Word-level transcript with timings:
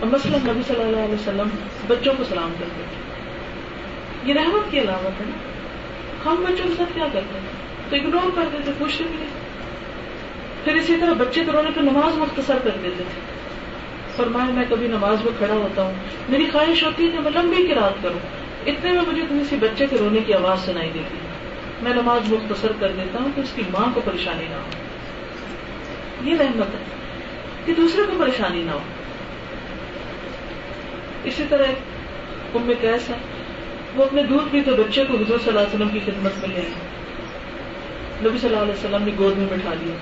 اور 0.00 0.08
مثلا 0.12 0.38
نبی 0.46 0.62
صلی 0.68 0.82
اللہ 0.84 1.02
علیہ 1.04 1.14
وسلم 1.14 1.48
بچوں 1.88 2.12
کو 2.16 2.24
سلام 2.30 2.50
کرتے 2.58 2.82
تھے 2.90 3.02
یہ 4.28 4.34
رحمت 4.38 4.70
کی 4.70 4.78
علامت 4.80 5.20
ہے 5.20 5.26
نا 5.28 5.54
ہم 6.24 6.42
بچوں 6.46 6.66
کے 6.68 6.74
ساتھ 6.76 6.92
کیا 6.94 7.06
کرتے 7.12 7.38
ہیں 7.40 7.54
تو 7.90 7.96
اگنور 7.96 8.34
کر 8.36 8.48
دیتے 8.52 8.72
پوچھتے 8.78 9.04
بھی 9.10 9.16
نہیں 9.18 9.44
پھر 10.64 10.74
اسی 10.80 10.96
طرح 11.00 11.12
بچے 11.22 11.44
تو 11.46 11.52
رونے 11.52 11.70
پہ 11.74 11.80
نماز 11.90 12.18
مختصر 12.18 12.58
کر 12.64 12.76
دیتے 12.82 13.04
تھے 13.12 13.20
فرمایا 14.16 14.54
میں 14.58 14.64
کبھی 14.68 14.86
نماز 14.96 15.24
میں 15.24 15.32
کھڑا 15.38 15.54
ہوتا 15.54 15.82
ہوں 15.84 16.28
میری 16.34 16.46
خواہش 16.52 16.82
ہوتی 16.84 17.04
ہے 17.04 17.10
کہ 17.16 17.20
میں 17.26 17.30
لمبی 17.34 17.66
کی 17.66 17.74
رات 17.78 18.02
کروں 18.02 18.18
اتنے 18.72 18.92
میں 18.92 19.02
مجھے 19.08 19.22
کسی 19.30 19.56
بچے 19.64 19.86
کے 19.90 19.96
رونے 20.00 20.20
کی 20.26 20.34
آواز 20.34 20.64
سنائی 20.66 20.90
دیتی 20.94 21.18
ہے 21.22 21.80
میں 21.86 21.94
نماز 22.02 22.32
مختصر 22.32 22.72
کر 22.80 22.92
دیتا 23.00 23.22
ہوں 23.22 23.30
کہ 23.34 23.40
اس 23.40 23.52
کی 23.54 23.62
ماں 23.72 23.86
کو 23.94 24.00
پریشانی 24.04 24.46
نہ 24.50 24.56
ہو 24.64 26.28
یہ 26.28 26.36
رحمت 26.42 26.74
ہے 26.74 26.82
کہ 27.64 27.74
دوسرے 27.82 28.02
کو 28.10 28.18
پریشانی 28.18 28.62
نہ 28.62 28.70
ہو 28.80 28.95
اسی 31.30 31.44
طرح 31.50 32.52
ام 32.56 32.68
کیس 32.80 33.08
ہے 33.10 33.14
وہ 33.96 34.04
اپنے 34.04 34.22
دودھ 34.28 34.48
پیتے 34.50 34.70
بچے 34.82 35.02
کو 35.04 35.12
حضور 35.20 35.38
صلی 35.38 35.48
اللہ 35.52 35.60
علیہ 35.60 35.74
وسلم 35.74 35.88
کی 35.92 36.00
خدمت 36.04 36.34
میں 36.42 36.48
لے 36.56 36.64
نبی 36.66 38.38
صلی 38.38 38.48
اللہ 38.48 38.62
علیہ 38.64 38.72
وسلم 38.80 39.02
نے 39.08 39.12
گود 39.18 39.34
میں 39.38 39.46
بٹھا 39.50 39.72
لیا 39.80 39.94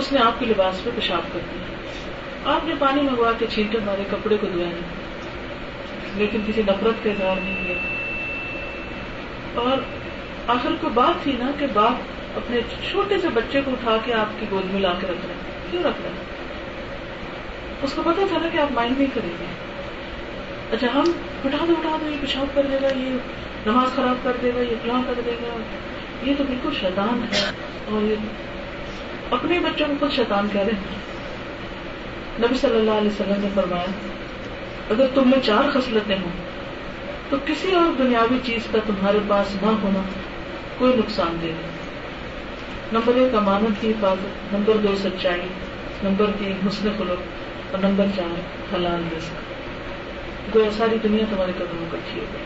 اس 0.00 0.06
نے 0.12 0.18
آپ 0.22 0.34
کے 0.40 0.44
لباس 0.46 0.74
پہ 0.84 0.90
پیشاب 0.94 1.24
کر 1.32 1.42
دیا 1.52 1.64
آپ 2.54 2.62
نے 2.68 2.74
پانی 2.78 2.98
منگوا 3.02 3.30
کے 3.38 3.46
چھینٹے 3.54 3.76
مارے 3.84 4.04
کپڑے 4.10 4.36
کو 4.40 4.46
نہیں 4.54 4.86
لیکن 6.16 6.38
کسی 6.46 6.60
نفرت 6.68 6.96
کا 7.04 7.08
اظہار 7.10 7.36
نہیں 7.44 7.58
کیا 7.66 7.78
اور 9.66 9.76
آخر 10.56 10.72
کو 10.80 10.86
بات 11.00 11.14
تھی 11.22 11.32
نا 11.38 11.48
کہ 11.58 11.66
باپ 11.78 11.96
اپنے 12.42 12.56
چھوٹے 12.90 13.14
سے 13.22 13.28
بچے 13.34 13.58
کو 13.64 13.68
اٹھا 13.78 13.94
کے 14.04 14.10
آپ 14.24 14.30
کی 14.40 14.44
گود 14.50 14.66
میں 14.72 14.80
لا 14.80 14.92
کے 15.00 15.04
رکھ 15.10 15.24
رہے 15.28 15.36
کیوں 15.70 15.82
رکھ 15.84 16.00
رہے 16.04 16.14
اس 17.86 17.90
کو 17.94 18.00
پتا 18.04 18.22
تھا 18.28 18.36
نا 18.42 18.48
کہ 18.52 18.58
آپ 18.66 18.70
مائنڈ 18.80 18.94
نہیں 18.98 19.14
کریں 19.14 19.32
گے 19.40 19.48
اچھا 20.72 20.88
ہم 20.94 21.04
اٹھا 21.46 21.64
دو 21.68 21.74
اٹھا 21.78 21.96
دو 22.02 22.08
یہ 22.10 22.16
پیشاب 22.20 22.46
کر 22.54 22.66
دے 22.70 22.78
گا 22.82 22.88
یہ 22.96 23.10
نماز 23.66 23.94
خراب 23.94 24.16
کر 24.24 24.32
دے 24.42 24.50
گا 24.54 24.60
یہ 24.60 24.74
فلاں 24.82 25.00
کر 25.06 25.20
دے 25.26 25.34
گا 25.42 25.54
یہ 26.28 26.34
تو 26.38 26.44
بالکل 26.48 26.74
شیطان 26.80 27.20
ہے 27.32 27.40
اور 27.92 28.02
یہ 28.08 29.30
اپنے 29.36 29.58
بچوں 29.64 29.86
کو 29.86 29.94
خود 30.00 30.12
شیطان 30.16 30.48
کہہ 30.52 30.60
رہے 30.60 30.72
ہیں 30.90 32.44
نبی 32.44 32.58
صلی 32.60 32.76
اللہ 32.78 33.00
علیہ 33.02 33.10
وسلم 33.10 33.40
نے 33.44 33.48
فرمایا 33.54 34.12
اگر 34.96 35.06
تم 35.14 35.30
میں 35.30 35.38
چار 35.46 35.70
خصلتیں 35.72 36.14
ہوں 36.16 36.36
تو 37.30 37.36
کسی 37.46 37.74
اور 37.80 37.98
دنیاوی 38.02 38.38
چیز 38.44 38.68
کا 38.72 38.78
تمہارے 38.86 39.18
پاس 39.28 39.54
نہ 39.62 39.72
ہونا 39.82 40.02
کوئی 40.78 40.92
نقصان 40.98 41.36
دہ 41.42 41.52
نہیں 41.58 41.76
نمبر 42.92 43.16
ایک 43.22 43.34
امانت 43.42 43.80
کی 43.80 43.90
حفاظت 43.90 44.52
نمبر 44.54 44.76
دو 44.86 44.94
سچائی 45.02 45.48
نمبر 46.02 46.30
تین 46.38 46.66
حسن 46.66 46.88
خلق 46.98 47.70
اور 47.74 47.84
نمبر 47.88 48.16
چار 48.16 48.40
حلال 48.74 49.02
رزق 49.16 49.46
گویا 50.54 50.70
ساری 50.76 50.98
دنیا 51.02 51.24
تمہارے 51.30 51.52
کبروں 51.58 51.86
کٹھی 51.92 52.20
ہو 52.20 52.24
گئی 52.32 52.44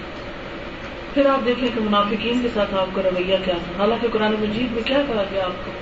پھر 1.14 1.26
آپ 1.30 1.44
دیکھیں 1.46 1.68
کہ 1.74 1.80
منافقین 1.80 2.40
کے 2.42 2.48
ساتھ 2.54 2.74
آپ 2.80 2.94
کا 2.94 3.02
رویہ 3.02 3.36
کیا 3.44 3.54
تھا 3.64 3.78
حالانکہ 3.80 4.08
قرآن 4.12 4.34
مجید 4.40 4.72
میں 4.74 4.82
کیا 4.86 5.02
کہا 5.08 5.22
گیا 5.32 5.44
آپ 5.44 5.64
کو 5.64 5.72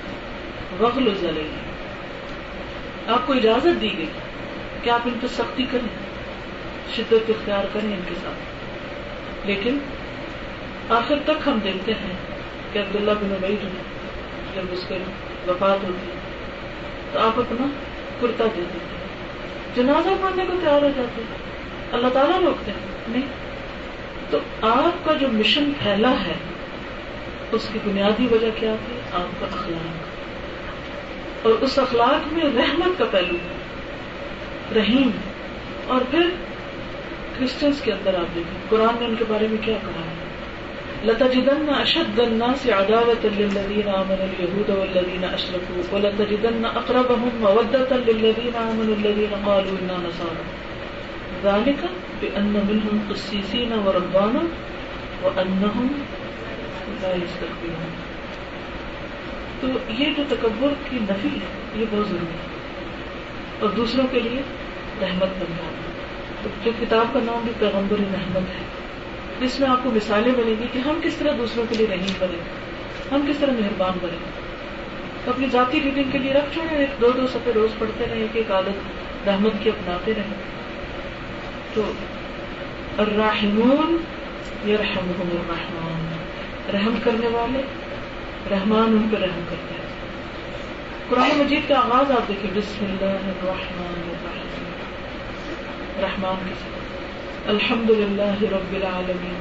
و 0.79 0.83
وقلے 0.85 1.13
آپ 3.15 3.25
کو 3.27 3.33
اجازت 3.33 3.79
دی 3.81 3.89
گئی 3.97 4.05
کہ 4.83 4.89
آپ 4.89 5.07
ان 5.11 5.17
پہ 5.21 5.27
سختی 5.37 5.65
کریں 5.71 5.87
شدت 6.95 7.29
اختیار 7.29 7.63
کریں 7.73 7.91
ان 7.93 7.99
کے 8.07 8.15
ساتھ 8.23 9.47
لیکن 9.47 9.77
آخر 10.99 11.19
تک 11.25 11.47
ہم 11.47 11.59
دیکھتے 11.63 11.93
ہیں 12.01 12.13
کہ 12.73 12.79
عبداللہ 12.79 13.11
بن 13.21 13.31
عبید 13.35 13.61
دیں 13.61 13.83
جب 14.55 14.73
اس 14.73 14.85
کے 14.87 14.97
وفات 15.47 15.83
ہوتی 15.87 16.11
تو 17.13 17.19
آپ 17.19 17.39
اپنا 17.39 17.67
کرتا 18.19 18.45
دے 18.57 18.63
دیتے 18.73 18.99
جنازہ 19.81 20.09
پڑھنے 20.21 20.45
کو 20.47 20.53
تیار 20.61 20.81
ہو 20.83 20.89
جاتے 20.95 21.21
ہیں 21.29 21.49
اللہ 21.97 22.07
تعالیٰ 22.13 22.39
روکتے 22.41 22.71
ہیں 22.71 22.93
نہیں 23.07 23.25
تو 24.29 24.37
آپ 24.67 25.05
کا 25.05 25.13
جو 25.21 25.27
مشن 25.31 25.71
پھیلا 25.81 26.11
ہے 26.25 26.35
اس 27.57 27.67
کی 27.71 27.79
بنیادی 27.85 28.27
وجہ 28.31 28.49
کیا 28.59 28.75
تھی 28.85 28.99
آپ 29.21 29.39
کا 29.39 29.45
اخلاق 29.55 31.45
اور 31.49 31.65
اس 31.67 31.77
اخلاق 31.79 32.31
میں 32.33 32.43
رحمت 32.57 32.97
کا 32.97 33.05
پہلو 33.11 33.35
ہے 33.47 34.79
رحیم 34.79 35.09
اور 35.93 36.01
پھر 36.11 36.29
کرسچنس 37.37 37.81
کے 37.83 37.91
اندر 37.93 38.15
آپ 38.19 38.35
دیکھیں 38.35 38.69
قرآن 38.69 38.95
نے 38.99 39.05
ان 39.05 39.15
کے 39.19 39.25
بارے 39.29 39.47
میں 39.51 39.57
کیا 39.65 39.77
کہا 39.85 40.05
ہے 40.07 41.09
لتا 41.09 41.27
جدن 41.33 41.69
اشدغن 41.75 42.41
سیاداوت 42.63 43.25
عداوت 43.25 43.55
امن 43.59 43.87
آمنوا 43.99 44.25
اليهود 44.25 45.23
اشرف 45.33 45.93
و 45.95 46.01
لتا 46.07 46.27
جدن 46.31 46.59
نہ 46.65 46.73
اقرب 46.81 47.11
احمد 47.17 47.39
مودت 47.45 47.93
الین 47.99 48.59
امن 48.65 48.95
القلانا 48.97 49.97
نسار 50.07 50.69
ان 51.43 52.51
وأنهم 55.23 55.87
لا 57.01 57.11
و 57.13 57.45
تو 59.61 59.67
یہ 59.97 60.13
جو 60.17 60.23
تکبر 60.29 60.71
کی 60.89 60.99
نفی 61.09 61.29
ہے 61.33 61.79
یہ 61.79 61.85
بہت 61.91 62.07
ضروری 62.07 62.31
ہے 62.31 63.59
اور 63.59 63.69
دوسروں 63.79 64.05
کے 64.11 64.19
لیے 64.27 64.41
رحمت 65.01 65.35
بن 65.41 65.53
جانا 65.57 65.91
تو 66.43 66.49
جو 66.65 66.71
کتاب 66.79 67.13
کا 67.13 67.19
نام 67.25 67.43
بھی 67.45 67.51
پیغمبر 67.59 67.99
رحمت 68.13 68.53
ہے 68.57 68.63
جس 69.41 69.59
میں 69.59 69.69
آپ 69.69 69.83
کو 69.83 69.91
مثالیں 69.95 70.31
ملیں 70.37 70.55
گی 70.61 70.67
کہ 70.73 70.87
ہم 70.87 70.99
کس 71.03 71.15
طرح 71.19 71.37
دوسروں 71.37 71.65
کے 71.69 71.77
لیے 71.77 71.87
رحیم 71.91 72.13
بنے 72.19 72.37
ہم 73.11 73.25
کس 73.27 73.39
طرح 73.39 73.59
مہربان 73.61 73.97
بنے 74.01 74.17
اپنی 75.33 75.47
ذاتی 75.51 75.81
ریڈنگ 75.83 76.11
کے 76.11 76.17
لیے 76.25 76.33
رکھ 76.33 76.53
چھوڑیں 76.53 76.77
ایک 76.77 77.01
دو 77.01 77.13
سفے 77.33 77.51
روز 77.55 77.77
پڑھتے 77.79 78.05
رہیں 78.11 78.21
ایک 78.23 78.35
ایک 78.43 78.51
عادت 78.59 79.27
رحمت 79.27 79.63
کی 79.63 79.69
اپناتے 79.69 80.13
رہیں 80.17 80.59
تو 81.75 81.83
الرحمون 83.01 83.91
یرحمهم 84.69 85.29
الرحمن 85.35 86.73
رحم 86.73 86.97
کرنے 87.03 87.27
والے 87.35 87.61
رحمان 88.53 88.95
ان 88.97 89.05
پر 89.11 89.19
رحم 89.25 89.45
کرتے 89.49 89.75
ہیں 89.77 89.85
قرآن 91.09 91.31
مجید 91.39 91.63
کا 91.69 91.75
آغاز 91.83 92.11
آپ 92.17 92.25
دیکھیں 92.27 92.49
بسم 92.55 92.81
اللہ 92.89 93.23
الرحمن 93.35 93.93
الرحیم 94.01 94.49
دیکھیے 94.57 95.55
بسرحمان 95.95 96.51
الحمد 97.55 97.89
للہ 98.03 98.29
رب 98.57 98.73
العالمین 98.83 99.39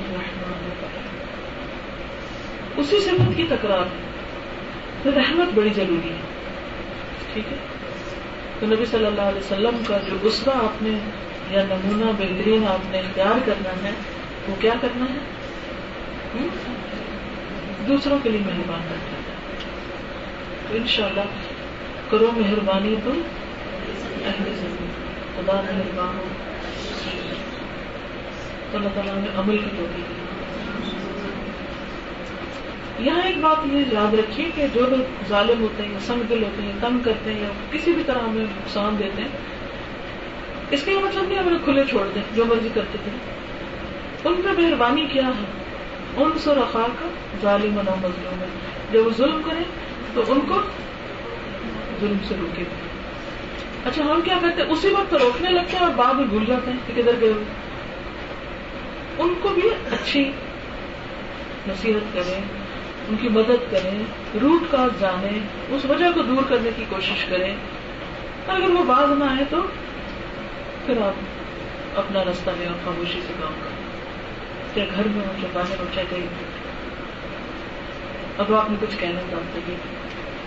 الرحمن 0.00 0.68
الرحیم 0.72 2.76
اسی 2.80 3.00
صفت 3.08 3.32
کی 3.36 3.44
تکرار 3.56 3.86
ہے 3.96 4.02
رحمت 5.22 5.48
بڑی 5.60 5.70
ضروری 5.82 6.10
ہے 6.12 6.20
ٹھیک 7.32 7.48
ہے 7.52 7.58
تو 8.60 8.64
نبی 8.74 8.84
صلی 8.90 9.06
اللہ 9.06 9.28
علیہ 9.32 9.44
وسلم 9.44 9.78
کا 9.86 9.96
جو 10.08 10.16
غصہ 10.24 10.50
آپ 10.64 10.76
نے 10.82 10.92
یا 11.52 11.62
نمونہ 11.70 12.08
بہترین 12.18 12.66
آپ 12.68 12.84
نے 12.90 12.98
اختیار 12.98 13.40
کرنا 13.46 13.72
ہے 13.82 13.90
وہ 14.48 14.54
کیا 14.60 14.74
کرنا 14.80 15.06
ہے 15.14 16.44
دوسروں 17.88 18.18
کے 18.22 18.28
لیے 18.30 18.40
مہربان 18.46 18.82
کرنا 18.90 19.18
ہے 19.26 19.34
تو 20.68 20.76
ان 20.76 20.86
شاء 20.94 21.06
اللہ 21.08 21.26
کرو 22.10 22.28
مہربانی 22.36 22.92
تو 23.04 23.12
کی 23.12 23.20
خدا 25.36 25.56
مہربان 25.68 26.12
عمل 29.36 29.56
کی 29.58 29.70
تو 29.76 29.84
یہاں 33.04 33.24
ایک 33.26 33.38
بات 33.40 33.66
یہ 33.72 33.80
یاد 33.92 34.14
رکھیے 34.18 34.46
کہ 34.54 34.66
جو 34.74 34.82
لوگ 34.90 35.04
ظالم 35.28 35.60
ہوتے 35.62 35.82
ہیں 35.90 35.98
سنگ 36.06 36.22
دل 36.28 36.42
ہوتے 36.44 36.62
ہیں 36.62 36.72
تنگ 36.80 36.98
کرتے 37.04 37.30
ہیں 37.32 37.40
یا 37.42 37.48
کسی 37.72 37.92
بھی 37.98 38.02
طرح 38.06 38.18
ہمیں 38.28 38.42
نقصان 38.44 38.96
دیتے 38.98 39.22
ہیں 39.22 39.28
اس 40.74 40.82
کا 40.84 40.92
مطلب 41.04 41.24
نہیں 41.28 41.38
ہمیں 41.38 41.58
کھلے 41.64 41.82
چھوڑ 41.88 42.02
دیں 42.14 42.20
جو 42.34 42.44
مرضی 42.48 42.68
کرتے 42.74 42.98
تھے 43.04 43.10
ان 44.28 44.40
پہ 44.44 44.52
مہربانی 44.60 45.04
کیا 45.12 45.24
ہے 45.38 46.22
ان 46.22 46.38
سرخاق 46.44 47.02
ظالم 47.42 47.76
و 47.78 47.82
نو 47.88 47.96
مرضی 48.02 48.26
ہوں 48.26 48.44
جب 48.92 49.06
وہ 49.06 49.10
ظلم 49.16 49.40
کریں 49.48 49.62
تو 50.14 50.22
ان 50.32 50.40
کو 50.48 50.60
ظلم 52.00 52.16
سے 52.28 52.34
روکے 52.40 52.64
اچھا 53.90 54.04
ہم 54.10 54.20
کیا 54.24 54.38
کرتے 54.42 54.62
ہیں 54.62 54.70
اسی 54.72 54.92
وقت 54.94 55.14
روکنے 55.24 55.50
لگتے 55.50 55.76
ہیں 55.76 55.84
اور 55.84 55.94
بعد 56.00 56.14
میں 56.20 56.24
بھول 56.32 56.44
جاتے 56.48 56.70
ہیں 56.70 56.78
کہ 56.86 57.00
کدھر 57.00 57.20
گئے 57.20 57.32
ان 59.24 59.34
کو 59.42 59.48
بھی 59.54 59.68
اچھی 59.98 60.22
نصیحت 61.66 62.14
کریں 62.14 62.34
ان 62.36 63.16
کی 63.20 63.28
مدد 63.38 63.70
کریں 63.70 63.98
روٹ 64.42 64.64
کاسٹ 64.70 65.00
جانیں 65.00 65.38
اس 65.76 65.84
وجہ 65.94 66.10
کو 66.14 66.22
دور 66.34 66.48
کرنے 66.50 66.70
کی 66.76 66.84
کوشش 66.90 67.24
کریں 67.30 67.50
اور 67.54 68.56
اگر 68.60 68.70
وہ 68.76 68.84
بعض 68.94 69.10
نہ 69.18 69.24
آئے 69.30 69.44
تو 69.50 69.62
پھر 70.86 71.00
آپ 71.06 71.98
اپنا 71.98 72.22
راستہ 72.24 72.50
لے 72.58 72.64
اور 72.66 72.76
خاموشی 72.84 73.20
سے 73.26 73.32
کام 73.40 73.52
کریں 73.64 73.80
چاہے 74.74 74.86
گھر 74.96 75.04
میں 75.16 75.22
ہو 75.26 75.32
چاہے 75.40 75.52
باہر 75.54 75.76
ہو 75.80 75.84
چاہے 75.94 76.04
کہیں 76.10 76.28
اب 78.42 78.46
آپ 78.60 78.66
نے 78.70 78.76
کچھ 78.80 78.96
کہنا 79.00 79.20
تھا 79.28 79.36
آپ 79.36 79.46
کے 79.66 79.74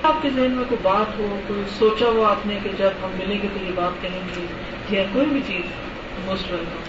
آپ 0.10 0.16
کے 0.22 0.28
ذہن 0.36 0.52
میں 0.56 0.64
کوئی 0.70 0.82
بات 0.84 1.10
ہو 1.20 1.28
کوئی 1.48 1.62
سوچا 1.78 2.08
ہو 2.16 2.20
آپ 2.32 2.42
نے 2.48 2.54
کہ 2.64 2.70
جب 2.78 2.92
ہم 3.04 3.12
ملیں 3.20 3.40
گے 3.44 3.48
تو 3.54 3.60
یہ 3.66 3.72
بات 3.76 3.96
کہیں 4.02 4.22
گے 4.36 4.44
یا 4.96 5.04
کوئی 5.14 5.26
بھی 5.36 5.42
چیز 5.48 5.66
موسٹ 6.26 6.46
ویلکم 6.52 6.82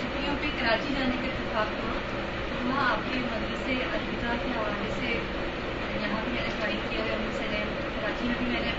چھٹیوں 0.00 0.34
پہ 0.40 0.46
کے 0.46 0.48
کراچی 0.60 0.90
جانے 0.98 1.16
کا 1.24 1.30
مدرسے 2.68 3.74
الوداع 3.74 4.34
کے 4.42 4.48
حوالے 4.58 4.88
سے 5.00 5.10
یہاں 6.02 6.20
بھی 6.24 6.30
میں 6.34 6.44
نے 6.44 6.50
ٹرائی 6.60 6.76
کیا 6.88 7.00
ہے 7.04 7.10
کراچی 8.00 8.24
میں 8.28 8.34
بھی 8.38 8.46
میں 8.52 8.60
نے 8.64 8.70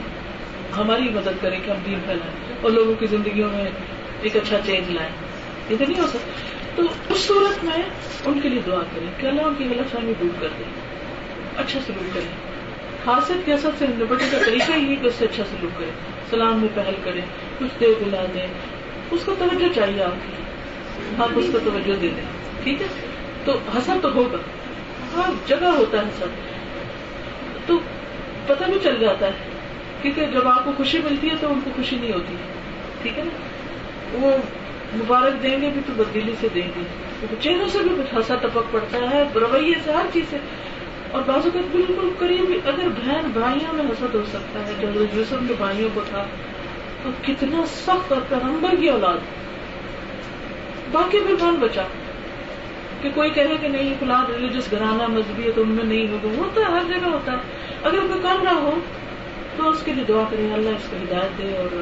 ہماری 0.76 1.08
مدد 1.14 1.40
کریں 1.42 1.58
کہ 1.64 1.70
ہم 1.70 1.76
دین 1.86 1.98
پھیلائیں 2.06 2.56
اور 2.62 2.70
لوگوں 2.70 2.94
کی 3.00 3.06
زندگیوں 3.10 3.48
میں 3.52 3.64
ایک 4.22 4.36
اچھا 4.36 4.56
چینج 4.66 4.90
لائیں 4.94 5.10
یہ 5.70 5.76
تو 5.78 5.84
نہیں 5.84 6.00
ہو 6.00 6.06
سکتا 6.12 6.56
تو 6.76 6.82
اس 7.14 7.24
صورت 7.26 7.64
میں 7.64 7.82
ان 8.26 8.38
کے 8.40 8.48
لیے 8.48 8.60
دعا 8.66 8.80
کریں 8.94 9.10
کہ 9.20 9.26
اللہ 9.26 9.46
ان 9.46 9.54
کی 9.58 9.64
غلط 9.70 9.92
فہمی 9.92 10.12
دور 10.20 10.40
کر 10.40 10.48
دیں 10.58 10.64
اچھا 11.62 11.80
سلوک 11.86 12.14
کریں 12.14 12.30
خاصیت 13.04 13.44
کے 13.46 13.56
سب 13.62 13.78
سے 13.78 13.86
نپٹنے 13.98 14.28
کا 14.30 14.38
طریقہ 14.44 14.76
یہ 14.78 14.96
کہ 15.02 15.06
اس 15.06 15.14
سے 15.18 15.24
اچھا 15.24 15.42
سلوک 15.50 15.78
کریں 15.78 15.92
سلام 16.30 16.60
میں 16.60 16.68
پہل 16.74 16.94
کریں 17.04 17.20
کچھ 17.58 17.78
دیر 17.80 17.94
بلا 18.04 18.24
دیں 18.34 18.46
اس 19.10 19.20
کو 19.24 19.34
توجہ 19.38 19.72
چاہیے 19.74 20.02
آپ 20.04 20.24
کی 20.24 21.22
آپ 21.24 21.38
اس 21.42 21.46
کو 21.52 21.58
توجہ 21.64 22.00
دے 22.02 22.10
دیں 22.16 22.24
ٹھیک 22.62 22.82
ہے 22.82 22.86
تو 23.44 23.58
حسن 23.76 24.00
تو 24.02 24.12
ہوگا 24.14 24.38
ہر 25.16 25.30
جگہ 25.48 25.72
ہوتا 25.78 26.00
ہے 26.06 26.10
سب 26.18 27.66
تو 27.66 27.78
پتہ 28.46 28.64
بھی 28.70 28.78
چل 28.82 28.98
جاتا 29.00 29.26
ہے 29.26 29.56
کیونکہ 30.02 30.26
جب 30.32 30.48
آپ 30.48 30.64
کو 30.64 30.72
خوشی 30.76 30.98
ملتی 31.04 31.30
ہے 31.30 31.34
تو 31.40 31.50
ان 31.52 31.60
کو 31.64 31.70
خوشی 31.76 31.96
نہیں 32.00 32.12
ہوتی 32.12 32.34
ٹھیک 33.02 33.18
ہے 33.18 33.24
نا 33.28 34.18
وہ 34.24 34.30
مبارک 35.00 35.42
دیں 35.42 35.56
گے 35.62 35.70
بھی 35.74 35.80
تو 35.86 35.92
بدیلی 35.96 36.32
سے 36.40 36.48
دیں 36.54 36.66
گے 36.76 36.82
چہروں 37.40 37.68
سے 37.72 37.78
بھی 37.86 37.90
کچھ 37.98 38.14
ہنسا 38.14 38.34
ٹپک 38.44 38.72
پڑتا 38.72 38.98
ہے 39.10 39.22
رویے 39.44 39.74
سے 39.84 39.92
ہر 39.92 40.06
چیز 40.12 40.30
سے 40.30 40.36
اور 41.16 41.22
بعض 41.26 41.46
اوقات 41.46 41.70
بالکل 41.74 42.10
کریے 42.18 42.42
بھی 42.50 42.58
اگر 42.72 42.88
بہن 42.98 43.30
بھائیوں 43.34 43.72
میں 43.76 43.84
حسد 43.90 44.14
ہو 44.14 44.22
سکتا 44.32 44.64
ہے 44.66 44.74
جب 44.80 45.34
کے 45.48 45.54
بھائیوں 45.58 45.88
کو 45.94 46.00
تھا 46.08 46.24
تو 47.02 47.10
کتنا 47.26 47.64
سخت 47.74 48.12
اور 48.12 48.20
پیغمبر 48.28 48.74
کی 48.80 48.88
اولاد 48.90 49.26
باقی 50.92 51.18
بھی 51.26 51.34
کون 51.40 51.56
بچا 51.64 51.82
کہ 53.02 53.10
کوئی 53.14 53.30
کہے 53.38 53.56
کہ 53.60 53.68
نہیں 53.74 53.92
فلاں 53.98 54.22
ریلیجس 54.28 54.70
گھرانا 54.70 54.94
گھرانہ 54.96 55.12
مذہبی 55.18 55.42
ہے 55.46 55.50
تو 55.58 55.62
ان 55.62 55.68
میں 55.74 55.84
نہیں 55.84 56.06
ہوگا 56.12 56.36
ہوتا 56.38 56.60
ہے 56.60 56.72
ہر 56.78 56.88
جگہ 56.88 57.08
ہوتا 57.14 57.32
ہے 57.32 57.74
اگر 57.90 58.06
کوئی 58.08 58.20
کر 58.22 58.42
رہا 58.44 58.54
ہو 58.62 58.72
تو 59.58 59.68
اس 59.70 59.80
کے 59.84 59.92
لیے 59.94 60.04
دعا 60.08 60.22
کریں 60.30 60.52
اللہ 60.54 60.74
اس 60.78 60.88
کو 60.90 60.96
ہدایت 61.02 61.38
دے 61.38 61.54
اور 61.58 61.72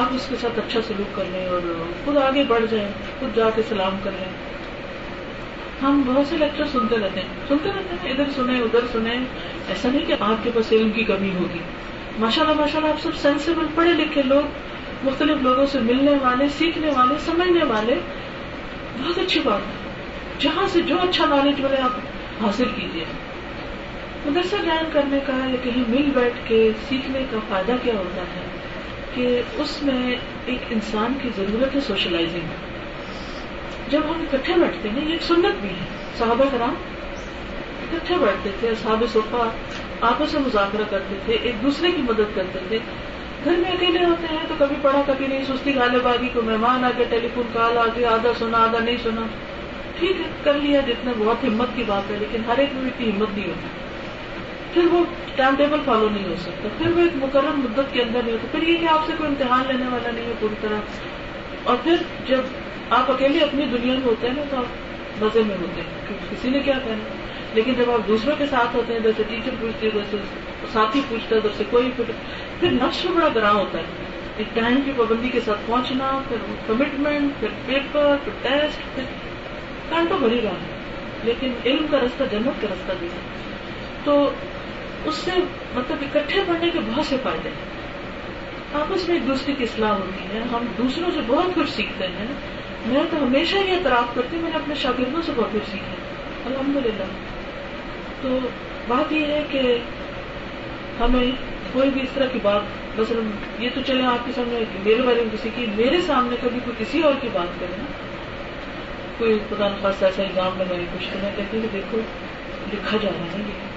آپ 0.00 0.10
اس 0.14 0.26
کے 0.30 0.36
ساتھ 0.40 0.58
اچھا 0.58 0.80
سلوک 0.88 1.14
کر 1.16 1.24
لیں 1.32 1.46
اور 1.56 1.68
خود 2.04 2.16
آگے 2.22 2.42
بڑھ 2.48 2.64
جائیں 2.70 2.88
خود 3.20 3.36
جا 3.36 3.48
کے 3.56 3.62
سلام 3.68 3.96
کر 4.04 4.10
لیں 4.18 4.28
ہم 5.82 6.02
بہت 6.06 6.26
سے 6.30 6.36
لیکچر 6.42 6.66
سنتے 6.72 6.96
سنتے 6.96 7.04
رہتے 7.06 7.20
رہتے 7.54 7.70
ہیں 7.70 7.98
ہیں 8.04 8.12
ادھر 8.12 8.30
سنیں 8.36 8.58
ادھر 8.60 8.86
سنیں 8.92 9.14
ایسا 9.14 9.88
نہیں 9.88 10.04
کہ 10.08 10.20
آپ 10.28 10.44
کے 10.44 10.50
پاس 10.54 10.72
علم 10.72 10.90
کی 10.98 11.04
کمی 11.12 11.30
ہوگی 11.40 11.58
ماشاء 12.24 12.42
اللہ 12.42 12.60
ماشاء 12.60 12.78
اللہ 12.80 12.92
آپ 12.92 13.00
سب 13.02 13.16
سینسیبل 13.22 13.66
پڑھے 13.74 13.92
لکھے 14.04 14.22
لوگ 14.34 15.06
مختلف 15.08 15.42
لوگوں 15.48 15.66
سے 15.72 15.80
ملنے 15.90 16.14
والے 16.22 16.48
سیکھنے 16.58 16.90
والے 16.96 17.14
سمجھنے 17.26 17.64
والے 17.74 17.94
بہت 19.02 19.18
اچھی 19.24 19.40
بات 19.48 19.66
ہے 19.68 19.82
جہاں 20.44 20.66
سے 20.72 20.82
جو 20.92 21.00
اچھا 21.08 21.26
نالج 21.36 21.60
ملے 21.64 21.80
آپ 21.88 22.42
حاصل 22.42 22.68
کیجیے 22.76 23.04
مدرسہ 24.26 24.56
جوائن 24.64 24.86
کرنے 24.92 25.18
کا 25.26 25.32
یا 25.46 25.56
کہیں 25.62 25.82
مل 25.88 26.08
بیٹھ 26.14 26.36
کے 26.48 26.58
سیکھنے 26.88 27.22
کا 27.30 27.38
فائدہ 27.48 27.72
کیا 27.82 27.94
ہوتا 27.96 28.22
ہے 28.36 28.44
کہ 29.14 29.26
اس 29.64 29.76
میں 29.88 30.14
ایک 30.52 30.62
انسان 30.76 31.14
کی 31.22 31.28
ضرورت 31.36 31.74
ہے 31.74 31.80
سوشلائزنگ 31.86 32.54
جب 33.90 34.08
ہم 34.10 34.22
اکٹھے 34.28 34.54
بیٹھتے 34.60 34.88
ہیں 34.90 35.04
یہ 35.08 35.10
ایک 35.12 35.22
سنت 35.22 35.60
بھی 35.62 35.68
ہے 35.80 35.86
صحابہ 36.18 36.44
کرام 36.52 36.74
اکٹھے 37.82 38.14
بیٹھتے 38.22 38.50
تھے 38.60 38.72
صحاب 38.82 39.02
صوفہ 39.12 39.50
آپس 40.12 40.30
سے 40.32 40.38
مذاکرہ 40.46 40.84
کرتے 40.90 41.18
تھے 41.26 41.36
ایک 41.42 41.62
دوسرے 41.62 41.90
کی 41.96 42.02
مدد 42.08 42.34
کرتے 42.34 42.58
تھے 42.68 42.78
گھر 43.44 43.56
میں 43.62 43.70
اکیلے 43.70 44.04
ہوتے 44.04 44.26
ہیں 44.34 44.44
تو 44.48 44.54
کبھی 44.58 44.76
پڑھا 44.82 45.02
کبھی 45.06 45.26
نہیں 45.26 45.44
سستی 45.48 45.74
گالے 45.76 45.98
آگی 46.14 46.28
کو 46.34 46.42
مہمان 46.46 46.84
آ 46.84 46.90
ٹیلی 47.08 47.28
فون 47.34 47.48
کال 47.52 47.78
آ 47.78 47.84
کے 47.94 48.06
آدھا 48.16 48.32
سنا 48.38 48.62
آدھا 48.68 48.78
نہیں 48.84 48.96
سنا 49.02 49.26
ٹھیک 49.98 50.20
ہے 50.20 50.30
کر 50.44 50.54
لیا 50.62 50.80
جتنا 50.86 51.12
بہت 51.24 51.44
ہمت 51.44 51.76
کی 51.76 51.82
بات 51.86 52.10
ہے 52.10 52.16
لیکن 52.20 52.44
ہر 52.46 52.58
ایک 52.66 52.74
میں 52.76 52.90
اتنی 52.90 53.10
ہمت 53.10 53.34
نہیں 53.36 53.48
ہوتی 53.48 53.72
پھر 54.74 54.86
وہ 54.92 55.00
ٹائم 55.36 55.54
ٹیبل 55.58 55.80
فالو 55.84 56.08
نہیں 56.12 56.24
ہو 56.28 56.34
سکتا 56.42 56.68
پھر 56.78 56.88
وہ 56.96 57.00
ایک 57.00 57.16
مقرر 57.16 57.56
مدت 57.56 57.92
کے 57.92 58.00
اندر 58.02 58.22
نہیں 58.22 58.32
ہوتا 58.32 58.46
پھر 58.52 58.68
یہ 58.68 58.78
کہ 58.80 58.86
آپ 58.92 59.06
سے 59.06 59.12
کوئی 59.18 59.28
امتحان 59.28 59.66
لینے 59.68 59.88
والا 59.90 60.10
نہیں 60.10 60.24
ہے 60.26 60.32
پوری 60.40 60.54
طرح 60.62 60.78
اور 61.72 61.76
پھر 61.82 61.96
جب 62.28 62.94
آپ 62.98 63.10
اکیلے 63.10 63.40
اپنی 63.44 63.66
دنیا 63.74 63.92
میں 63.98 64.02
ہوتے 64.06 64.26
ہیں 64.26 64.34
نا 64.36 64.42
تو 64.50 64.56
آپ 64.56 65.20
مزے 65.22 65.42
میں 65.50 65.56
ہوتے 65.60 65.80
ہیں 65.82 66.16
کسی 66.30 66.50
نے 66.56 66.60
کیا 66.64 66.78
کہنا 66.84 67.14
لیکن 67.54 67.72
جب 67.78 67.90
آپ 67.90 68.08
دوسروں 68.08 68.34
کے 68.38 68.46
ساتھ 68.50 68.74
ہوتے 68.76 68.92
ہیں 68.92 69.00
جیسے 69.00 69.22
ٹیچر 69.28 69.54
پوچھتے 69.60 69.90
جیسے 69.94 70.16
ساتھی 70.72 71.00
پوچھتا 71.08 71.36
ہے 71.36 71.40
جیسے 71.44 71.64
کوئی 71.70 71.90
پھر 71.96 72.10
پھر 72.60 72.72
نقش 72.82 73.04
بڑا 73.14 73.28
گراں 73.34 73.52
ہوتا 73.52 73.78
ہے 73.86 74.12
ایک 74.42 74.54
ٹائم 74.54 74.80
کی 74.84 74.92
پابندی 74.96 75.28
کے 75.36 75.40
ساتھ 75.44 75.60
پہنچنا 75.68 76.08
پھر 76.28 76.36
کمٹمنٹ 76.66 77.40
پھر 77.40 77.48
پیپر 77.66 78.16
پھر 78.24 78.32
ٹیسٹ 78.42 78.94
پھر 78.96 79.04
کانٹوں 79.90 80.18
بھری 80.24 80.40
رہا 80.42 80.58
ہے 80.64 81.28
لیکن 81.30 81.52
علم 81.64 81.86
کا 81.90 82.00
رستہ 82.04 82.24
جنت 82.32 82.60
کا 82.62 82.68
رستہ 82.72 82.92
بھی 83.00 83.08
ہے 83.14 83.22
تو 84.04 84.18
اس 85.08 85.14
سے 85.24 85.30
مطلب 85.74 86.02
اکٹھے 86.02 86.40
پڑھنے 86.48 86.70
کے 86.72 86.80
بہت 86.86 87.06
سے 87.06 87.16
فائدے 87.22 87.48
ہیں 87.56 87.72
آپس 88.80 89.06
میں 89.08 89.14
ایک 89.16 89.26
دوسرے 89.26 89.54
کی 89.58 89.64
اصلاح 89.64 89.92
ہوتی 89.98 90.26
ہے 90.34 90.40
ہم 90.52 90.64
دوسروں 90.78 91.10
سے 91.14 91.20
بہت 91.26 91.54
کچھ 91.56 91.70
سیکھتے 91.74 92.06
ہیں 92.14 92.26
میں 92.86 93.02
تو 93.10 93.22
ہمیشہ 93.24 93.56
یہ 93.56 93.74
اعتراف 93.74 94.14
کرتی 94.14 94.36
ہوں 94.36 94.42
میں 94.42 94.50
نے 94.50 94.56
اپنے 94.58 94.74
شاگردوں 94.82 95.22
سے 95.26 95.32
بہت 95.36 95.52
کچھ 95.52 95.70
سیکھا 95.72 96.52
الحمد 96.52 96.76
للہ 96.86 97.04
تو 98.22 98.38
بات 98.88 99.12
یہ 99.12 99.26
ہے 99.32 99.42
کہ 99.50 99.62
ہمیں 101.00 101.26
کوئی 101.72 101.90
بھی 101.90 102.00
اس 102.02 102.08
طرح 102.14 102.26
کی 102.32 102.38
بات 102.42 102.98
مثلاً 102.98 103.30
یہ 103.62 103.70
تو 103.74 103.80
چلے 103.86 104.04
آپ 104.06 104.26
کے 104.26 104.32
سامنے 104.34 104.62
میرے 104.84 105.02
بارے 105.02 105.20
میں 105.22 105.32
کسی 105.32 105.48
کی 105.54 105.66
میرے 105.76 106.00
سامنے 106.06 106.36
کبھی 106.42 106.60
کوئی 106.64 106.74
کسی 106.84 107.02
اور 107.06 107.14
کی 107.20 107.28
بات 107.32 107.58
کرے 107.60 107.76
نا 107.78 107.84
کوئی 109.18 109.38
خدا 109.50 109.68
نخواستہ 109.68 110.04
ایسا 110.04 110.22
الزام 110.22 110.58
لگائے 110.60 110.84
کچھ 110.96 111.08
کرنا 111.12 111.28
کہتے 111.36 111.58
ہیں 111.58 111.68
کہ 111.72 111.78
دیکھو 111.78 111.98
لکھا 112.72 112.96
جا 113.02 113.08
رہا 113.16 113.38
ہے 113.38 113.72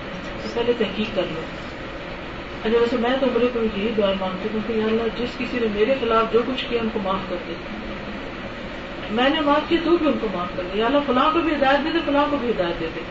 پہلے 0.54 0.74
تحقیق 0.78 1.16
کر 1.16 1.30
لو 1.36 1.42
اچھا 2.64 2.78
ویسے 2.80 2.98
میں 3.02 3.10
تو 3.20 3.28
بڑے 3.34 3.48
کوئی 3.54 3.90
دور 3.98 4.14
مانگتی 4.20 4.50
ہوں 4.54 4.78
یا 4.78 4.86
اللہ 4.86 5.18
جس 5.18 5.38
کسی 5.40 5.60
نے 5.62 5.68
میرے 5.74 5.94
خلاف 6.00 6.32
جو 6.34 6.40
کچھ 6.48 6.66
کیا 6.70 6.82
ان 6.82 6.90
کو 6.94 7.00
معاف 7.04 7.30
کر 7.30 7.44
دے 7.48 7.54
میں 9.20 9.30
نے 9.34 9.42
معاف 9.46 9.70
کیا 9.70 9.80
تو 9.84 9.96
بھی 9.98 10.08
ان 10.08 10.18
کو 10.22 10.28
معاف 10.34 10.56
کر 10.58 10.64
دے 10.74 10.80
یا 10.80 10.88
فلاں 11.06 11.30
کو 11.34 11.40
بھی 11.46 11.54
ہدایت 11.56 11.84
دے 11.86 11.92
دے 11.94 12.00
فلاں 12.06 12.26
کو 12.30 12.38
بھی 12.42 12.50
ہدایت 12.50 12.80
دے 12.80 12.88
دے 12.96 13.02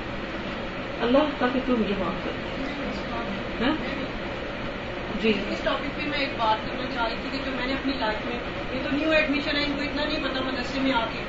اللہ 1.06 1.30
تاکہ 1.38 1.60
تو 1.66 1.76
مجھے 1.78 1.94
معاف 1.98 2.24
کر 2.24 2.40
دے 2.40 3.64
ہاں؟ 3.64 3.74
جی 5.20 5.32
اس 5.50 5.60
ٹاپک 5.64 5.96
پہ 5.98 6.08
میں 6.08 6.18
ایک 6.18 6.32
بات 6.38 6.66
کرنا 6.66 6.86
چاہ 6.94 7.06
رہی 7.08 7.16
تھی 7.22 7.28
کہ 7.36 7.38
جو 7.44 7.52
میں 7.58 7.66
نے 7.66 7.72
اپنی 7.72 7.92
لائف 8.00 8.26
میں 8.26 8.38
یہ 8.72 8.82
تو 8.84 8.96
نیو 8.96 9.10
ایڈمیشن 9.20 9.56
ہے 9.56 9.62
ان 9.64 9.72
کو 9.76 9.82
اتنا 9.82 10.04
نہیں 10.04 10.24
پتا 10.24 10.40
مدرسے 10.46 10.80
میں 10.86 10.92
آ 11.00 11.04
کے 11.12 11.22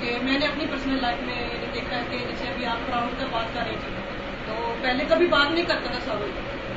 کہ 0.00 0.16
میں 0.24 0.38
نے 0.38 0.46
اپنی 0.46 0.66
پرسنل 0.70 1.00
لائف 1.02 1.26
میں 1.26 1.38
یعنی 1.40 1.72
دیکھا 1.74 1.96
ہے 1.96 2.02
کہ 2.10 2.18
جیسے 2.30 2.48
ابھی 2.52 2.66
آپ 2.74 2.90
کا 2.90 3.26
بات 3.32 3.54
کر 3.54 3.60
رہے 3.68 3.76
تھے 3.84 4.18
پہلے 4.82 5.04
کبھی 5.08 5.26
بات 5.36 5.50
نہیں 5.52 5.64
کرتا 5.68 5.90
تھا 5.92 5.98
سال 6.04 6.22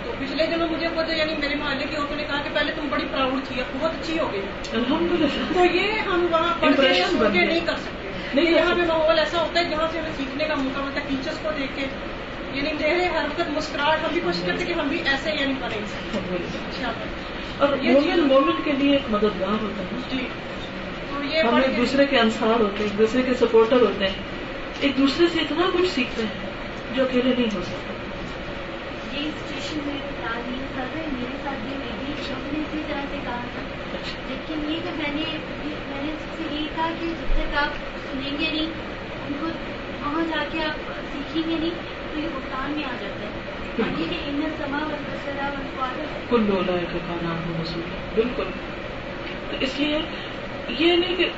تو 0.05 0.11
پچھلے 0.19 0.45
دنوں 0.53 0.67
مجھے 0.69 0.87
خود 0.95 1.09
یعنی 1.17 1.33
میرے 1.41 1.55
محلے 1.59 1.85
کی 1.89 1.95
عورتوں 1.95 2.15
نے 2.15 2.23
کہا 2.29 2.41
کہ 2.43 2.49
پہلے 2.55 2.71
تم 2.75 2.87
بڑی 2.91 3.05
پراؤڈ 3.11 3.41
تھی 3.47 3.61
اب 3.61 3.75
بہت 3.79 3.91
اچھی 3.99 4.19
ہو 4.19 4.31
گئی 4.31 5.19
تو 5.53 5.65
یہ 5.65 5.99
ہم 6.11 6.25
وہاں 6.31 6.71
نہیں 6.71 7.65
کر 7.65 7.75
سکتے 7.83 8.39
نہیں 8.39 8.51
یہاں 8.51 8.73
پہ 8.75 8.85
ماحول 8.87 9.19
ایسا 9.19 9.41
ہوتا 9.41 9.59
ہے 9.59 9.63
جہاں 9.69 9.87
سے 9.91 9.99
ہمیں 9.99 10.15
سیکھنے 10.17 10.45
کا 10.51 10.55
موقع 10.59 10.81
ملتا 10.85 10.99
ہے 11.01 11.05
ٹیچرس 11.09 11.39
کو 11.43 11.49
دیکھ 11.57 11.75
کے 11.75 11.83
یعنی 12.53 12.71
میرے 12.79 13.03
ہر 13.15 13.25
وقت 13.29 13.49
مسکراہٹ 13.57 14.03
ہم 14.05 14.13
بھی 14.13 14.21
کوشش 14.23 14.41
کرتے 14.45 14.65
کہ 14.69 14.73
ہم 14.79 14.87
بھی 14.93 15.01
ایسے 15.11 15.33
یعنی 15.39 15.53
بڑے 15.59 16.87
اور 17.65 17.75
یہ 17.81 18.63
کے 18.65 18.71
لیے 18.71 18.91
ایک 18.95 19.09
مددگار 19.15 19.61
ہوتا 19.63 19.83
ہے 19.91 19.99
جی 20.11 20.27
تو 21.11 21.23
یہ 21.31 21.57
ایک 21.63 21.77
دوسرے 21.77 22.05
کے 22.13 22.19
انسار 22.19 22.59
ہوتے 22.61 22.77
ہیں 22.83 22.89
ایک 22.89 22.97
دوسرے 22.99 23.21
کے 23.29 23.33
سپورٹر 23.45 23.81
ہوتے 23.89 24.05
ہیں 24.05 24.45
ایک 24.87 24.97
دوسرے 24.97 25.27
سے 25.33 25.41
اتنا 25.41 25.69
کچھ 25.73 25.89
سیکھتے 25.95 26.25
ہیں 26.31 26.95
جو 26.95 27.03
اکیلے 27.03 27.29
نہیں 27.37 27.55
ہو 27.55 27.61
سکتا 27.69 27.92
یہ 29.15 29.25
اسٹیشن 29.29 29.79
رہے 29.87 31.09
میرے 31.15 31.33
ساتھ 31.43 31.59
بھی 31.63 31.73
میں 31.81 31.89
بھی 31.99 32.13
شب 32.27 32.45
نے 32.51 32.59
اسی 32.61 32.79
طرح 32.91 33.03
سے 33.09 33.17
کہا 33.23 33.41
تھا 33.53 33.63
لیکن 34.29 34.63
یہ 34.69 34.79
کہ 34.85 34.91
میں 34.99 35.11
نے 35.17 35.23
میں 35.89 36.01
نے 36.05 36.13
سے 36.37 36.47
یہ 36.53 36.67
کہا 36.77 36.87
کہ 37.01 37.09
جب 37.19 37.33
تک 37.39 37.53
آپ 37.63 37.75
سنیں 38.05 38.37
گے 38.39 38.49
نہیں 38.51 38.71
ان 39.27 39.33
کو 39.41 39.47
وہاں 39.47 40.23
جا 40.31 40.41
کے 40.53 40.63
آپ 40.69 40.89
سیکھیں 41.13 41.49
گے 41.51 41.59
نہیں 41.59 41.77
تو 42.13 42.19
یہ 42.19 42.27
بھگتان 42.37 42.71
میں 42.77 42.83
آ 42.83 42.93
جاتے 43.01 43.83
یعنی 43.83 44.19
ہیں 44.23 44.51
کل 46.31 46.43
لولا 46.47 46.59
لائک 46.71 46.97
کا 47.09 47.21
نام 47.21 47.47
ہو 47.47 47.63
بالکل 48.15 48.51
تو 49.51 49.63
اس 49.67 49.79
لیے 49.79 50.01
یہ 50.79 50.95
نہیں 51.03 51.15
کہ 51.21 51.29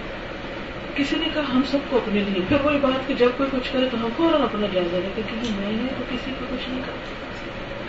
کسی 0.95 1.15
نے 1.19 1.27
کہا 1.33 1.53
ہم 1.53 1.61
سب 1.69 1.89
کو 1.89 1.97
اپنے 1.97 2.23
لیے 2.29 2.41
پھر 2.49 2.65
وہی 2.65 2.77
بات 2.87 3.07
کہ 3.07 3.13
جب 3.23 3.37
کوئی 3.37 3.49
کچھ 3.57 3.71
کرے 3.73 3.89
تو 3.91 4.03
ہم 4.03 4.09
فوراً 4.17 4.41
اپنا 4.49 4.67
جائزہ 4.73 5.03
لے 5.03 5.09
کہ 5.15 5.39
میں 5.61 5.71
نے 5.71 5.87
تو 5.97 6.03
کسی 6.11 6.31
کو 6.39 6.45
کچھ 6.51 6.69
نہیں 6.69 6.81
کہا 6.85 7.33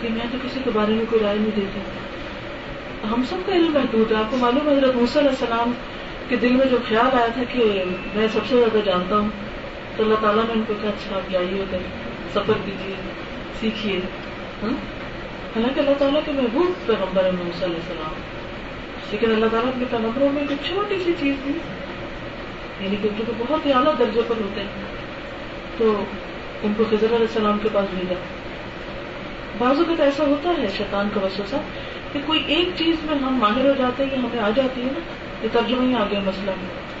کہ 0.01 0.09
میں 0.15 0.25
تو 0.31 0.37
کسی 0.43 0.59
کے 0.63 0.69
بارے 0.73 0.93
میں 0.95 1.05
کوئی 1.09 1.21
رائے 1.23 1.37
نہیں 1.37 1.55
دیتا 1.55 3.09
ہم 3.11 3.23
سب 3.29 3.45
کا 3.45 3.53
علم 3.55 3.71
محدود 3.73 4.11
ہے 4.11 4.17
آپ 4.17 4.31
کو 4.31 4.37
معلوم 4.39 4.67
ہے 4.69 4.73
حضرت 4.77 5.17
علیہ 5.17 5.29
السلام 5.29 5.71
کے 6.29 6.35
دل 6.41 6.55
میں 6.61 6.65
جو 6.71 6.77
خیال 6.87 7.15
آیا 7.19 7.27
تھا 7.35 7.43
کہ 7.51 7.65
میں 8.15 8.27
سب 8.33 8.45
سے 8.49 8.55
زیادہ 8.57 8.81
جانتا 8.85 9.17
ہوں 9.19 9.29
تو 9.95 10.03
اللہ 10.03 10.21
تعالیٰ 10.21 10.43
نے 10.47 10.53
ان 10.53 10.63
کو 10.67 10.73
کہا 10.81 10.89
اچھا 10.89 11.15
آپ 11.19 11.31
جائیے 11.31 11.61
ادھر 11.61 11.85
سفر 12.35 12.61
کیجیے 12.65 12.95
سیکھیے 13.59 13.97
حالانکہ 14.63 15.79
اللہ 15.79 15.99
تعالیٰ 15.99 16.21
کے 16.25 16.31
محبوب 16.41 16.85
پیغمبر 16.87 17.25
ہے 17.25 17.31
موسیٰ 17.37 17.67
علیہ 17.67 17.83
السلام 17.85 18.19
لیکن 19.11 19.31
اللہ 19.35 19.51
تعالیٰ 19.51 19.71
اپنے 19.71 19.85
پیغمبروں 19.91 20.29
میں 20.37 20.43
کچھ 20.49 20.67
چھوٹی 20.67 20.97
سی 21.03 21.13
چیز 21.19 21.35
تھی 21.43 21.53
یعنی 22.83 22.95
کہ 23.01 23.07
ان 23.13 23.21
تو 23.25 23.33
بہت 23.45 23.65
ہی 23.65 23.71
اعلیٰ 23.79 23.93
درجے 23.99 24.21
پر 24.27 24.41
ہوتے 24.41 24.61
ہیں 24.61 24.85
تو 25.77 25.93
ان 25.93 26.73
کو 26.77 26.83
خضر 26.89 27.15
علیہ 27.15 27.31
السلام 27.31 27.57
کے 27.63 27.69
پاس 27.73 27.93
بھیجا 27.93 28.15
بعض 29.59 29.79
اوقات 29.81 29.99
ایسا 30.05 30.25
ہوتا 30.29 30.51
ہے 30.57 30.67
شیطان 30.77 31.07
کا 31.13 31.21
وسوسا 31.25 31.57
کہ 32.11 32.19
کوئی 32.25 32.43
ایک 32.55 32.69
چیز 32.77 33.05
میں 33.09 33.15
ہم 33.23 33.37
ماہر 33.43 33.67
ہو 33.69 33.73
جاتے 33.77 34.03
ہیں 34.03 34.11
یا 34.11 34.19
ہمیں 34.23 34.39
آ 34.47 34.49
جاتی 34.55 34.81
ہے 34.81 34.87
نا 34.97 35.03
یہ 35.43 35.49
ترجمہ 35.53 35.87
ہی 35.87 35.95
آ 35.95 36.03
گیا 36.11 36.19
مسئلہ 36.25 36.51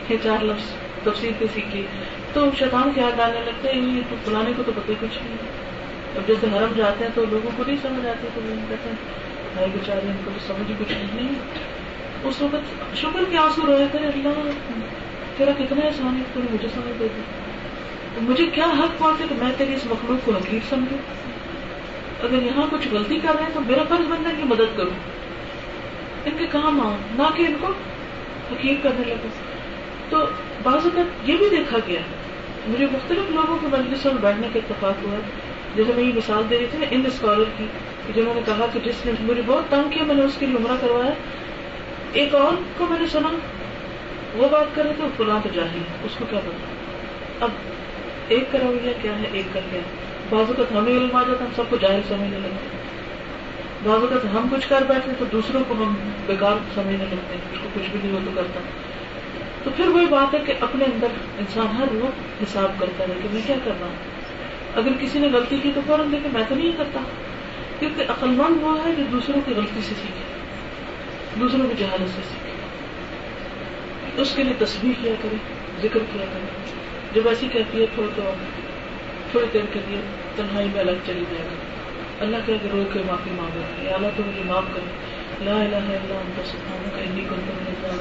یہ 0.09 0.17
چار 0.23 0.43
لفظ 0.51 0.71
تفصیل 1.03 1.31
کے 1.39 1.45
سیکھی 1.53 1.85
تو 2.33 2.45
شیطان 2.59 2.91
کیا 2.95 3.09
آنے 3.27 3.43
لگتے 3.49 3.71
ہیں 3.73 3.81
یہ 3.97 4.15
بلانے 4.25 4.53
کو 4.57 4.63
تو 4.65 4.71
پتہ 4.79 4.97
کچھ 5.01 5.17
نہیں 5.23 6.15
اب 6.19 6.27
جیسے 6.27 6.47
حرم 6.55 6.73
جاتے 6.77 7.05
ہیں 7.05 7.11
تو 7.15 7.25
لوگوں 7.31 7.51
کو 7.57 7.63
نہیں 7.67 7.77
سمجھ 7.81 8.05
آتے 8.13 8.27
تو 8.35 8.41
وہ 8.47 8.55
کہتے 8.69 8.89
ہیں 8.89 9.45
بھائی 9.55 9.69
بیچارے 9.73 10.07
ان 10.11 10.17
کو 10.25 10.31
تو 10.37 10.45
سمجھ 10.47 10.71
کچھ 10.79 10.91
نہیں 10.91 11.27
ہے 11.27 12.29
اس 12.29 12.41
وقت 12.41 12.95
شکر 13.01 13.23
کے 13.31 13.37
آنسو 13.45 13.67
رہے 13.71 13.85
تھے 13.91 13.99
اللہ 14.13 14.77
تیرا 15.37 15.51
کتنا 15.57 15.85
احسان 15.87 16.17
ہے 16.17 16.23
تو 16.33 16.45
مجھے 16.51 16.67
سمجھ 16.75 16.93
دے 16.99 17.07
دی 17.15 18.21
مجھے 18.29 18.45
کیا 18.53 18.67
حق 18.79 18.97
پہنچے 18.99 19.25
کہ 19.29 19.35
میں 19.41 19.51
تیری 19.57 19.73
اس 19.79 19.85
مخلوق 19.91 20.25
کو 20.25 20.31
حقیق 20.35 20.63
سمجھوں 20.69 20.97
اگر 22.23 22.41
یہاں 22.43 22.65
کچھ 22.71 22.87
غلطی 22.91 23.17
کر 23.23 23.35
رہے 23.35 23.45
ہیں 23.45 23.53
تو 23.53 23.59
میرا 23.65 23.81
فرض 23.89 24.05
بننا 24.11 24.29
ہے 24.29 24.35
کہ 24.37 24.43
مدد 24.49 24.77
کروں 24.77 24.95
ان 26.29 26.37
کے 26.37 26.45
کام 26.51 26.79
آؤں 26.81 26.97
نہ 27.17 27.23
کہ 27.35 27.45
ان 27.47 27.53
کو 27.61 27.67
حقیق 28.51 28.83
کرنے 28.83 29.05
لگوں 29.09 29.29
تو 30.09 30.23
بعض 30.63 30.85
اوقات 30.85 31.27
یہ 31.29 31.35
بھی 31.41 31.49
دیکھا 31.51 31.77
گیا 31.87 31.99
مجھے 32.67 32.85
مختلف 32.91 33.29
لوگوں 33.35 33.57
کے 33.61 33.67
مجلسوں 33.71 34.13
میں 34.13 34.21
بیٹھنے 34.21 34.47
کا 34.53 34.59
اتفاق 34.59 35.03
ہوا 35.07 35.19
جیسے 35.75 35.93
میں 35.95 36.03
یہ 36.03 36.13
مثال 36.15 36.43
دے 36.49 36.57
رہی 36.59 36.65
تھی 36.71 36.79
نا 36.79 36.85
ان 36.95 37.05
اسکالر 37.07 37.49
کی 37.57 37.65
کہ 38.13 38.21
نے 38.33 38.41
کہا 38.45 38.65
کہ 38.73 38.79
جس 38.83 39.05
نے 39.05 39.11
مجھے 39.27 39.41
بہت 39.45 39.71
تنگ 39.71 39.89
کیا 39.93 40.03
میں 40.07 40.15
نے 40.15 40.23
اس 40.23 40.41
لیے 40.41 40.55
عمرہ 40.57 40.75
کروایا 40.81 41.11
ایک 42.21 42.35
اور 42.35 42.53
کو 42.77 42.85
میں 42.89 42.99
نے 42.99 43.07
سنا 43.11 43.29
وہ 44.37 44.47
بات 44.51 44.75
کرے 44.75 44.89
تو 44.97 45.07
فلاں 45.17 45.39
تو 45.43 45.49
جاہل 45.53 45.81
اس 46.05 46.17
کو 46.19 46.25
کیا 46.29 46.39
پتا 46.45 47.45
اب 47.45 47.49
ایک 48.35 48.51
کراؤ 48.51 48.73
گیا 48.83 48.91
کیا 49.01 49.19
ہے 49.21 49.27
ایک 49.31 49.53
کر 49.53 49.71
ہے 49.73 49.81
بعض 50.31 50.49
اوقات 50.51 50.71
ہمیں 50.75 50.91
علم 50.93 51.15
آ 51.15 51.21
جاتا 51.27 51.43
ہم 51.45 51.51
سب 51.55 51.69
کو 51.69 51.77
جاہل 51.81 52.01
سمجھنے 52.07 52.39
لگتے 52.43 52.69
ہیں 52.69 52.83
بعض 53.83 54.01
اوقات 54.01 54.25
ہم 54.33 54.47
کچھ 54.51 54.67
کر 54.69 54.83
بیٹھے 54.87 55.11
تو 55.19 55.25
دوسروں 55.31 55.61
کو 55.67 55.73
ہم 55.83 55.93
بےکار 56.27 56.57
سمجھنے 56.75 57.05
لگتے 57.11 57.35
ہیں 57.35 57.41
اس 57.51 57.59
کو 57.61 57.67
کچھ 57.75 57.89
بھی 57.91 57.99
نہیں 58.03 58.13
ہو 58.15 58.19
تو 58.25 58.31
کرتا 58.35 58.59
تو 59.63 59.71
پھر 59.77 59.87
وہی 59.95 60.05
بات 60.15 60.33
ہے 60.33 60.39
کہ 60.45 60.53
اپنے 60.67 60.85
اندر 60.93 61.15
انسان 61.43 61.75
ہر 61.77 61.93
وہ 62.01 62.09
حساب 62.41 62.79
کرتا 62.79 63.03
ہے 63.09 63.15
کہ 63.21 63.27
میں 63.33 63.41
کیا 63.45 63.55
کر 63.63 63.79
رہا 63.79 63.87
ہوں 63.87 64.75
اگر 64.81 64.97
کسی 65.01 65.19
نے 65.19 65.27
غلطی 65.33 65.57
کی 65.63 65.71
تو 65.75 65.81
فوراً 65.87 66.11
دیکھے 66.11 66.29
میں 66.33 66.43
تو 66.49 66.55
نہیں 66.55 66.71
کرتا 66.77 66.99
کیونکہ 67.79 68.11
عقل 68.11 68.29
مند 68.41 68.63
وہ 68.63 68.75
ہے 68.85 68.91
جو 68.97 69.03
دوسروں 69.11 69.41
کی 69.45 69.53
غلطی 69.57 69.81
سے 69.87 69.95
سیکھے 70.01 71.39
دوسروں 71.39 71.67
کی 71.69 71.75
جہالت 71.83 72.15
سے 72.15 72.21
سیکھے 72.31 74.21
اس 74.21 74.33
کے 74.35 74.43
لیے 74.43 74.53
تصویر 74.59 75.01
کیا 75.01 75.13
کرے 75.23 75.35
ذکر 75.81 76.05
کیا 76.13 76.25
کرے 76.33 76.77
جب 77.15 77.27
ایسی 77.27 77.47
کہتی 77.53 77.81
ہے 77.81 77.85
تو 77.95 78.05
تھوڑی 79.31 79.47
دیر 79.53 79.65
کے 79.73 79.79
لیے 79.87 80.01
تنہائی 80.35 80.67
میں 80.73 80.79
الگ 80.81 80.99
چلی 81.05 81.23
جائے 81.31 81.43
گا 81.45 82.23
اللہ 82.25 82.37
کے 82.45 82.53
اگر 82.53 82.75
رو 82.75 82.83
کے 82.93 82.99
معافی 83.07 83.31
مانگے 83.37 83.89
اللہ 83.93 84.15
تو 84.17 84.23
مجھے 84.27 84.43
معاف 84.45 84.75
کر 84.75 84.89
اللہ 85.39 86.43
سکھاؤ 86.45 86.89
کہ 86.95 87.99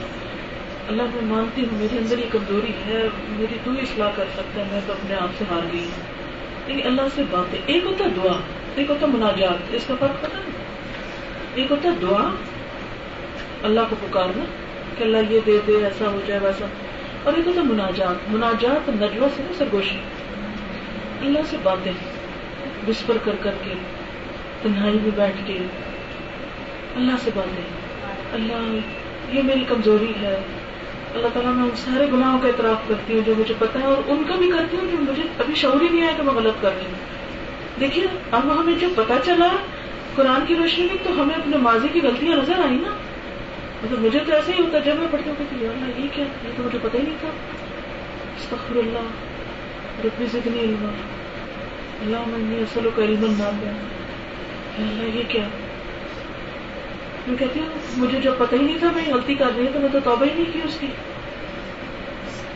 اللہ 0.90 1.02
میں 1.14 1.22
مانتی 1.28 1.62
ہوں 1.70 1.78
میرے 1.78 1.98
اندر 1.98 2.18
یہ 2.18 2.28
کمزوری 2.32 2.72
ہے 2.86 2.98
میری 3.38 3.56
تو 3.64 3.70
اصلاح 3.82 4.10
کر 4.16 4.28
سکتا 4.36 4.60
ہے 4.60 4.66
میں 4.72 4.80
تو 4.86 4.92
اپنے 4.92 5.14
آپ 5.22 5.30
سے 5.38 5.44
ہار 5.50 5.66
گئی 5.72 5.80
ہوں 5.80 6.28
لیکن 6.66 6.70
یعنی 6.70 6.82
اللہ 6.90 7.08
سے 7.14 7.22
باتیں 7.30 7.58
ایک 7.60 7.84
ہوتا 7.86 8.04
دعا 8.16 8.36
ایک 8.74 8.90
ہوتا 8.90 9.06
مناجات 9.14 9.74
اس 9.78 9.86
کا 9.86 9.94
فرق 10.00 10.22
پتا 10.24 10.38
ایک 11.54 11.70
ہوتا 11.70 11.88
دعا 12.02 12.20
اللہ 13.70 13.88
کو 13.90 13.96
پکارنا 14.06 14.44
کہ 14.98 15.02
اللہ 15.04 15.32
یہ 15.32 15.40
دے 15.46 15.58
دے 15.66 15.84
ایسا 15.84 16.08
ہو 16.10 16.20
جائے 16.26 16.40
ویسا 16.42 16.66
اور 17.24 17.32
ایک 17.36 17.46
ہوتا 17.46 17.62
مناجات 17.74 18.30
مناجات 18.34 18.88
نجوا 19.02 19.28
سے 19.58 19.64
گوشت 19.72 20.15
اللہ 21.26 21.46
سے 21.50 21.56
باتیں 21.62 21.92
بسپر 22.86 23.16
کر 23.24 23.36
کر 23.42 23.54
کے 23.62 23.74
تنہائی 24.62 24.98
میں 25.02 25.10
بیٹھ 25.16 25.40
کے 25.46 25.56
اللہ 25.60 27.24
سے 27.24 27.30
باتیں 27.38 28.32
اللہ 28.38 29.34
یہ 29.36 29.42
میری 29.48 29.64
کمزوری 29.68 30.12
ہے 30.20 30.34
اللہ 31.14 31.34
تعالیٰ 31.34 31.52
میں 31.56 31.64
ان 31.64 31.74
سارے 31.84 32.06
گناہوں 32.12 32.38
کا 32.42 32.48
اعتراف 32.48 32.88
کرتی 32.88 33.14
ہوں 33.14 33.22
جو 33.26 33.34
مجھے 33.38 33.54
پتا 33.58 33.80
ہے 33.82 33.86
اور 33.94 34.02
ان 34.14 34.22
کا 34.28 34.36
بھی 34.42 34.50
کرتی 34.50 34.76
ہوں 34.80 34.90
کہ 34.90 34.96
مجھے 35.08 35.22
ابھی 35.44 35.54
شعور 35.62 35.80
ہی 35.86 35.88
نہیں 35.88 36.02
آیا 36.06 36.12
کہ 36.16 36.22
میں 36.28 36.34
غلط 36.38 36.62
کر 36.62 36.76
رہی 36.76 36.92
ہوں 36.92 37.80
دیکھیے 37.80 38.04
اب 38.40 38.48
ہمیں 38.58 38.74
جو 38.84 38.88
پتا 39.00 39.18
چلا 39.30 39.48
قرآن 40.20 40.46
کی 40.50 40.54
روشنی 40.60 40.86
میں 40.92 40.96
تو 41.08 41.20
ہمیں 41.22 41.34
اپنے 41.38 41.56
ماضی 41.66 41.88
کی 41.96 42.00
غلطیاں 42.08 42.36
نظر 42.42 42.64
آئی 42.68 42.78
نا 42.84 42.94
مطلب 43.00 44.06
مجھے 44.06 44.20
تو 44.28 44.34
ایسا 44.38 44.52
ہی 44.52 44.60
ہوتا 44.60 44.78
جب 44.88 45.02
میں 45.04 45.22
کہ 45.24 45.28
ہوتے 45.42 45.66
اللہ 45.72 46.00
یہ 46.04 46.14
کیا 46.14 46.24
یہ 46.46 46.56
تو 46.60 46.68
مجھے 46.70 46.78
پتا 46.86 46.98
ہی 46.98 47.04
نہیں 47.10 48.40
تھا 48.46 48.80
اللہ 48.84 49.12
رب 50.04 50.22
زدنی 50.32 50.60
اللہ 50.70 51.14
اللہ 52.00 52.26
منی 52.32 52.56
اصل 52.62 52.86
و 52.86 52.90
علم 53.02 53.22
اللہ 53.24 55.04
یہ 55.16 55.22
کیا 55.28 55.42
میں 57.26 57.36
کہتی 57.38 57.60
ہوں 57.60 57.68
مجھے 58.02 58.20
جب 58.24 58.32
پتہ 58.38 58.54
ہی 58.54 58.62
نہیں 58.64 58.78
تھا 58.80 58.90
میں 58.94 59.04
غلطی 59.06 59.34
کر 59.34 59.50
رہی 59.56 59.64
ہوں 59.66 59.72
تو 59.72 59.80
میں 59.80 59.88
تو 59.92 60.00
توبہ 60.04 60.24
ہی 60.24 60.32
نہیں 60.34 60.52
کی 60.52 60.60
اس 60.64 60.76
کی 60.80 60.86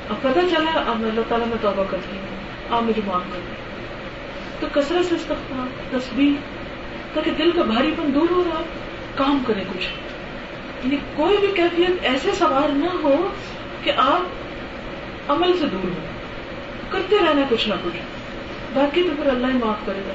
اب 0.09 0.23
پتا 0.23 0.41
چلا 0.51 0.81
اب 0.91 1.05
اللہ 1.13 1.29
تعالیٰ 1.29 1.47
میں 1.55 1.63
توبہ 1.63 1.85
کر 1.91 1.99
رہی 2.11 2.19
ہوں 2.19 2.75
آپ 2.77 2.83
مجھے 2.89 3.03
معاف 3.07 3.33
کر 3.33 3.41
دیں 3.47 4.61
تو 4.61 4.67
کثرت 4.73 5.07
سے 5.09 5.15
استفاد 5.15 5.81
تصویر 5.97 6.37
تاکہ 7.15 7.31
دل 7.39 7.51
کا 7.57 7.63
بھاری 7.73 7.91
پن 7.97 8.15
دور 8.15 8.31
ہو 8.31 8.43
رہا 8.51 8.61
کام 9.25 9.43
کرے 9.47 9.65
کچھ 9.73 9.89
یعنی 10.85 10.97
کوئی 11.17 11.37
بھی 11.47 11.53
کیفیت 11.57 12.05
ایسے 12.13 12.35
سوار 12.45 12.77
نہ 12.85 12.95
ہو 13.03 13.15
کہ 13.85 13.93
آپ 14.07 15.31
عمل 15.33 15.59
سے 15.61 15.67
دور 15.77 15.89
ہو 15.91 16.09
کرتے 16.91 17.25
رہنا 17.27 17.43
کچھ 17.51 17.69
نہ 17.69 17.75
کچھ 17.85 17.97
باقی 18.75 19.03
تو 19.03 19.15
پھر 19.19 19.31
اللہ 19.31 19.47
ہی 19.53 19.59
معاف 19.61 19.87
کرے 19.87 20.01
گا 20.07 20.13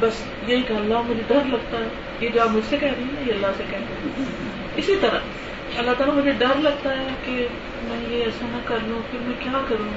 بس 0.00 0.20
یہی 0.46 0.62
کہ 0.68 0.72
اللہ 0.74 1.08
مجھے 1.08 1.22
ڈر 1.28 1.44
لگتا 1.54 1.78
ہے 1.78 1.88
یہ 2.24 2.28
جو 2.34 2.42
آپ 2.42 2.48
مجھ 2.54 2.64
سے 2.68 2.76
کہہ 2.84 2.92
رہی 2.98 3.04
ہیں 3.16 3.26
یہ 3.26 3.32
اللہ 3.32 3.52
سے 3.56 3.64
کہہ 3.70 3.84
رہی 3.86 4.10
ہیں 4.18 4.50
اسی 4.82 4.94
طرح 5.00 5.78
اللہ 5.82 5.98
تعالیٰ 5.98 6.14
مجھے 6.16 6.32
ڈر 6.38 6.60
لگتا 6.66 6.90
ہے 6.98 7.06
کہ 7.24 7.46
میں 7.88 7.98
یہ 8.10 8.24
ایسا 8.24 8.46
نہ 8.52 8.60
کر 8.68 8.86
لوں 8.88 9.00
پھر 9.10 9.18
میں 9.26 9.34
کیا 9.42 9.60
کروں 9.68 9.88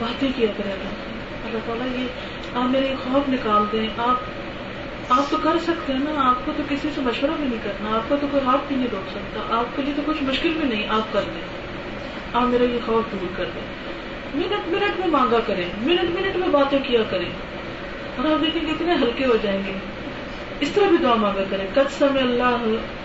باتیں 0.00 0.28
کیا 0.36 0.48
اللہ 0.64 1.58
تعالیٰ 1.66 1.86
یہ 1.98 2.52
آپ 2.58 2.68
میرے 2.70 2.94
خوف 3.04 3.28
نکال 3.28 3.64
دیں 3.72 3.86
آپ 4.08 5.12
آپ 5.16 5.30
تو 5.30 5.36
کر 5.42 5.58
سکتے 5.64 5.92
ہیں 5.92 6.00
نا 6.04 6.28
آپ 6.28 6.44
کو 6.44 6.52
تو 6.56 6.62
کسی 6.68 6.88
سے 6.94 7.00
مشورہ 7.08 7.32
بھی 7.40 7.46
نہیں 7.48 7.58
کرنا 7.64 7.96
آپ 7.96 8.08
کو 8.08 8.16
تو 8.20 8.26
کوئی 8.30 8.42
ہاتھ 8.46 8.66
بھی 8.68 8.76
نہیں 8.76 8.92
روک 8.92 9.10
سکتا 9.14 9.40
آپ 9.58 9.76
کے 9.76 9.82
لیے 9.82 9.94
تو 9.96 10.02
کچھ 10.06 10.22
مشکل 10.28 10.54
بھی 10.60 10.68
نہیں 10.68 10.88
آپ 10.98 11.12
کر 11.12 11.28
دیں 11.34 11.42
آپ 12.32 12.46
میرا 12.54 12.64
یہ 12.74 12.86
خوف 12.86 13.12
دور 13.12 13.36
کر 13.36 13.50
دیں 13.54 13.66
منٹ 14.36 14.68
منٹ 14.72 14.98
میں 15.00 15.06
مانگا 15.10 15.38
کریں 15.46 15.64
منٹ 15.86 16.10
منٹ 16.18 16.36
میں 16.36 16.48
باتیں 16.52 16.78
کیا 16.86 17.02
کریں 17.10 17.28
اور 17.30 18.38
دیکھیں 18.44 18.60
گے 18.66 18.72
اتنے 18.72 18.94
ہلکے 19.02 19.26
ہو 19.26 19.36
جائیں 19.42 19.60
گے 19.66 19.72
اس 20.64 20.70
طرح 20.74 20.88
بھی 20.88 20.96
دعا 21.02 21.14
مانگا 21.24 21.44
کریں 21.50 21.66
کد 21.74 21.90
سمے 21.98 22.20
اللہ 22.20 22.64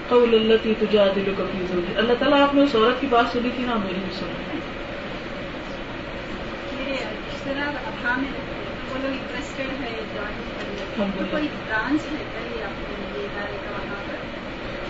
قول 0.09 0.33
اللطی 0.39 0.73
تجا 0.79 1.05
کفیز 1.15 1.73
ہوگی 1.73 1.95
اللہ 2.03 2.19
تعالیٰ 2.19 2.41
آپ 2.47 2.53
نے 2.55 2.63
اس 2.63 2.75
عورت 2.75 3.01
کی 3.01 3.07
بات 3.13 3.31
سنی 3.33 3.49
تھی 3.55 3.65
نا 3.65 3.75
میری 3.83 3.99
بھی 4.05 4.17
سنی 4.19 4.47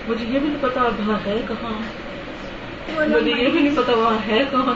مجھے 0.08 0.26
یہ 0.26 0.40
بھی 0.40 0.48
نہیں 0.50 0.62
پتا 0.62 0.82
ابھا 0.92 1.18
ہے 1.26 1.36
کہاں 1.48 1.74
مجھے 2.96 3.32
یہ 3.32 3.48
بھی 3.48 3.60
نہیں 3.62 3.76
پتا 3.76 3.94
وہاں 3.98 4.18
ہے 4.28 4.42
کون 4.52 4.70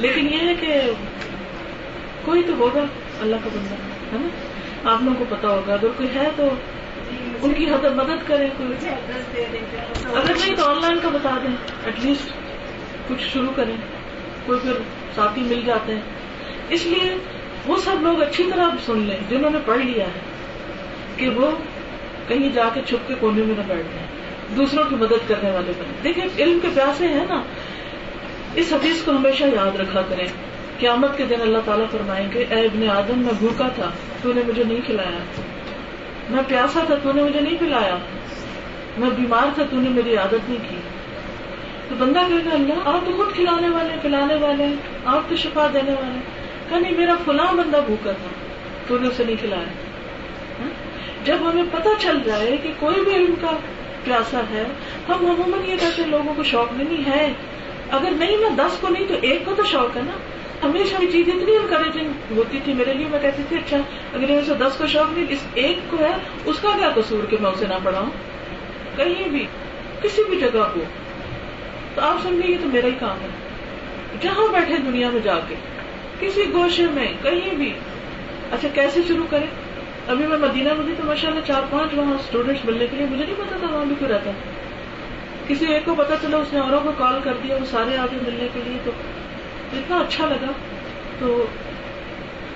لیکن 0.00 0.28
یہ 0.32 0.48
ہے 0.48 0.54
کہ 0.60 0.80
کوئی 2.24 2.42
تو 2.46 2.52
ہوگا 2.58 2.84
اللہ 3.20 3.36
کا 3.44 3.50
بندہ 3.54 3.80
ہے 4.12 4.18
نا 4.22 4.90
آپ 4.92 5.02
لوگوں 5.02 5.16
کو 5.18 5.24
پتا 5.36 5.48
ہوگا 5.48 5.72
اگر 5.74 5.88
کوئی 5.96 6.08
ہے 6.14 6.28
تو 6.36 6.48
ان 7.42 7.54
کی 7.54 7.66
حد 7.70 7.84
مدد 7.96 8.26
کرے 8.28 8.46
کوئی 8.56 8.90
اگر 8.90 10.32
نہیں 10.38 10.56
تو 10.56 10.68
آن 10.68 10.80
لائن 10.82 10.98
کا 11.02 11.08
بتا 11.14 11.36
دیں 11.42 11.54
ایٹ 11.84 12.04
لیسٹ 12.04 12.32
کچھ 13.08 13.22
شروع 13.32 13.52
کریں 13.56 13.76
کوئی 14.46 14.58
پھر 14.62 14.80
ساتھی 15.14 15.42
مل 15.54 15.60
جاتے 15.66 15.94
ہیں 15.94 16.74
اس 16.76 16.86
لیے 16.86 17.14
وہ 17.66 17.76
سب 17.84 18.02
لوگ 18.02 18.22
اچھی 18.22 18.44
طرح 18.50 18.76
سن 18.86 18.98
لیں 19.06 19.16
جنہوں 19.30 19.50
نے 19.50 19.58
پڑھ 19.64 19.80
لیا 19.84 20.04
ہے 20.14 20.20
کہ 21.16 21.28
وہ 21.38 21.50
کہیں 22.28 22.48
جا 22.54 22.68
کے 22.74 22.80
چھپ 22.88 23.08
کے 23.08 23.14
کونے 23.20 23.42
میں 23.46 23.54
نہ 23.56 23.62
بیٹھ 23.68 23.86
جائیں 23.94 24.06
دوسروں 24.56 24.84
کی 24.88 24.96
مدد 25.00 25.28
کرنے 25.28 25.50
والے 25.52 25.72
بنے 25.78 25.92
دیکھیں 26.04 26.44
علم 26.44 26.58
کے 26.62 26.68
پیاسے 26.74 27.08
ہیں 27.08 27.24
نا 27.28 27.42
اس 28.58 28.72
حدیث 28.72 29.00
کو 29.04 29.10
ہمیشہ 29.16 29.44
یاد 29.54 29.76
رکھا 29.80 30.00
کرے 30.08 30.26
قیامت 30.78 31.16
کے 31.16 31.24
دن 31.30 31.40
اللہ 31.40 31.58
تعالیٰ 31.64 31.86
گے 32.34 32.44
کہ 32.48 32.58
ابن 32.60 32.88
آدم 32.90 33.18
میں 33.24 33.32
بھوکا 33.38 33.66
تھا 33.74 33.90
تو 34.22 34.32
نے 34.34 34.40
مجھے 34.46 34.62
نہیں 34.64 34.80
کھلایا 34.86 35.18
میں 36.30 36.42
پیاسا 36.48 36.80
تھا 36.86 36.94
تو 37.02 37.12
نے 37.12 37.22
مجھے 37.24 37.40
نہیں 37.40 37.56
پلایا 37.60 37.96
میں 38.98 39.10
بیمار 39.16 39.54
تھا 39.54 39.62
تو 39.70 39.80
نے 39.80 39.88
میری 39.98 40.16
عادت 40.22 40.48
نہیں 40.48 40.68
کی 40.68 40.76
تو 41.88 41.94
بندہ 41.98 42.20
کہے 42.28 42.44
گا 42.44 42.54
اللہ 42.54 42.88
آپ 42.88 43.06
تو 43.06 43.12
خود 43.16 43.32
کھلانے 43.34 43.68
والے 43.74 43.96
پلانے 44.02 44.34
والے 44.40 44.66
ہیں 44.66 44.74
آپ 45.12 45.28
تو 45.28 45.36
شفا 45.44 45.66
دینے 45.74 45.94
والے 46.00 46.12
ہیں 46.12 46.70
کہ 46.70 46.78
نہیں 46.80 46.96
میرا 46.98 47.14
فلاں 47.24 47.52
بندہ 47.62 47.80
بھوکا 47.86 48.12
تھا 48.22 48.28
تو 48.88 48.98
نے 48.98 49.08
اسے 49.08 49.24
نہیں 49.24 49.36
کھلایا 49.40 50.60
ہاں؟ 50.60 50.70
جب 51.24 51.48
ہمیں 51.48 51.64
پتہ 51.72 51.94
چل 52.04 52.18
جائے 52.26 52.56
کہ 52.62 52.72
کوئی 52.80 53.00
بھی 53.04 53.14
علم 53.16 53.34
کا 53.40 53.52
پیاسا 54.04 54.40
ہے 54.50 54.64
ہم 55.08 55.24
عموماً 55.30 55.64
یہ 55.70 55.76
کہتے 55.80 56.02
ہیں 56.02 56.08
لوگوں 56.10 56.34
کو 56.36 56.42
شوق 56.52 56.72
نہیں 56.82 57.08
ہے 57.10 57.26
اگر 57.96 58.10
نہیں 58.18 58.36
میں 58.40 58.48
دس 58.58 58.76
کو 58.80 58.88
نہیں 58.88 59.06
تو 59.08 59.14
ایک 59.28 59.44
کو 59.44 59.54
تو 59.56 59.62
شوق 59.70 59.96
ہے 59.96 60.02
نا 60.06 60.16
ہمیشہ 60.62 61.00
یہ 61.02 61.10
چیز 61.12 61.28
اتنی 61.34 61.54
انکریجنگ 61.56 62.36
ہوتی 62.36 62.58
تھی 62.64 62.72
میرے 62.80 62.92
لیے 62.94 63.06
میں 63.10 63.18
کہتی 63.22 63.42
تھی 63.48 63.56
اچھا 63.56 63.76
اگر 64.18 64.28
ایک 64.34 64.44
سے 64.46 64.54
دس 64.60 64.76
کو 64.78 64.86
شوق 64.94 65.12
نہیں 65.14 65.30
اس 65.36 65.46
ایک 65.62 65.78
کو 65.90 65.96
ہے 66.00 66.10
اس 66.52 66.58
کا 66.62 66.74
کیا 66.78 66.90
قصور 66.96 67.24
کہ 67.30 67.36
میں 67.40 67.50
اسے 67.50 67.66
نہ 67.68 67.78
پڑھاؤں 67.84 68.10
کہیں 68.96 69.28
بھی 69.30 69.44
کسی 70.02 70.22
بھی 70.28 70.38
جگہ 70.40 70.68
کو 70.74 70.80
تو 71.94 72.02
آپ 72.10 72.22
سمجھیں 72.22 72.50
یہ 72.50 72.56
تو 72.62 72.68
میرا 72.72 72.86
ہی 72.86 72.92
کام 73.00 73.20
ہے 73.22 73.28
جہاں 74.22 74.46
بیٹھے 74.52 74.76
دنیا 74.90 75.10
میں 75.10 75.20
جا 75.24 75.38
کے 75.48 75.54
کسی 76.20 76.44
گوشے 76.52 76.86
میں 76.94 77.06
کہیں 77.22 77.54
بھی 77.58 77.72
اچھا 78.50 78.68
کیسے 78.74 79.00
شروع 79.08 79.26
کرے 79.30 79.46
ابھی 80.12 80.26
میں 80.26 80.38
مدینہ 80.46 80.72
میں 80.74 80.84
تھی 80.86 80.94
تو 81.00 81.02
ماشاء 81.06 81.28
اللہ 81.28 81.46
چار 81.46 81.62
پانچ 81.70 81.94
وہاں 81.94 82.14
اسٹوڈینٹس 82.20 82.64
ملنے 82.64 82.86
کے 82.90 82.96
لیے 82.96 83.06
مجھے 83.10 83.24
نہیں 83.24 83.40
پتا 83.44 83.56
تھا 83.60 83.72
وہاں 83.74 83.84
بھی 83.84 83.94
کوئی 83.98 84.10
رہتا 84.12 84.30
ہے 84.34 84.58
کسی 85.50 85.66
ایک 85.74 85.84
کو 85.84 85.94
پتا 85.98 86.14
چلا 86.22 86.36
اس 86.44 86.52
نے 86.52 86.58
اوروں 86.60 86.80
کو 86.82 86.90
کال 86.98 87.18
کر 87.22 87.36
دیا 87.42 87.54
وہ 87.60 87.64
سارے 87.70 87.96
آگے 88.04 88.18
ملنے 88.26 88.46
کے 88.54 88.60
لیے 88.66 88.76
تو 88.84 88.90
اتنا 89.78 89.96
اچھا 90.02 90.26
لگا 90.32 90.50
تو 91.20 91.30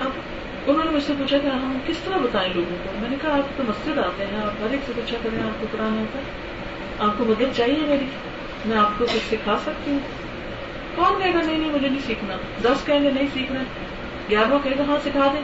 اب 0.04 0.10
انہوں 0.10 0.84
نے 0.84 0.90
مجھ 0.90 1.02
سے 1.06 1.12
پوچھا 1.18 1.38
کہ 1.38 1.46
ہم 1.46 1.78
کس 1.86 1.98
طرح 2.04 2.22
بتائیں 2.26 2.52
لوگوں 2.54 2.76
کو 2.84 2.92
میں 3.00 3.08
نے 3.08 3.16
کہا 3.22 3.32
آپ 3.38 3.56
تو 3.56 3.62
مسجد 3.68 3.98
آتے 4.04 4.26
ہیں 4.32 4.38
آپ 4.44 4.62
ہر 4.62 4.70
ایک 4.76 4.86
سے 4.86 4.92
پوچھا 4.96 5.16
کریں 5.22 5.42
آپ 5.46 5.60
کو 5.60 5.66
قرآن 5.72 5.98
ہوتا 5.98 6.18
ہے 6.18 7.04
آپ 7.06 7.18
کو 7.18 7.24
مدد 7.32 7.56
چاہیے 7.56 7.86
میری 7.88 8.06
میں 8.66 8.76
آپ 8.84 8.96
کو 8.98 9.04
کچھ 9.14 9.26
سکھا 9.30 9.56
سکتی 9.64 9.90
ہوں 9.90 10.00
کون 10.94 11.20
کہے 11.20 11.34
گا 11.34 11.42
نہیں 11.42 11.58
نہیں 11.58 11.70
مجھے 11.72 11.88
نہیں 11.88 12.06
سیکھنا 12.06 12.36
دس 12.68 12.84
کہیں 12.86 13.02
گے 13.04 13.10
نہیں 13.18 13.28
سیکھنا 13.34 13.62
گیارہواں 14.30 14.78
گا 14.78 14.84
ہاں 14.92 14.98
سکھا 15.04 15.30
دیں 15.34 15.42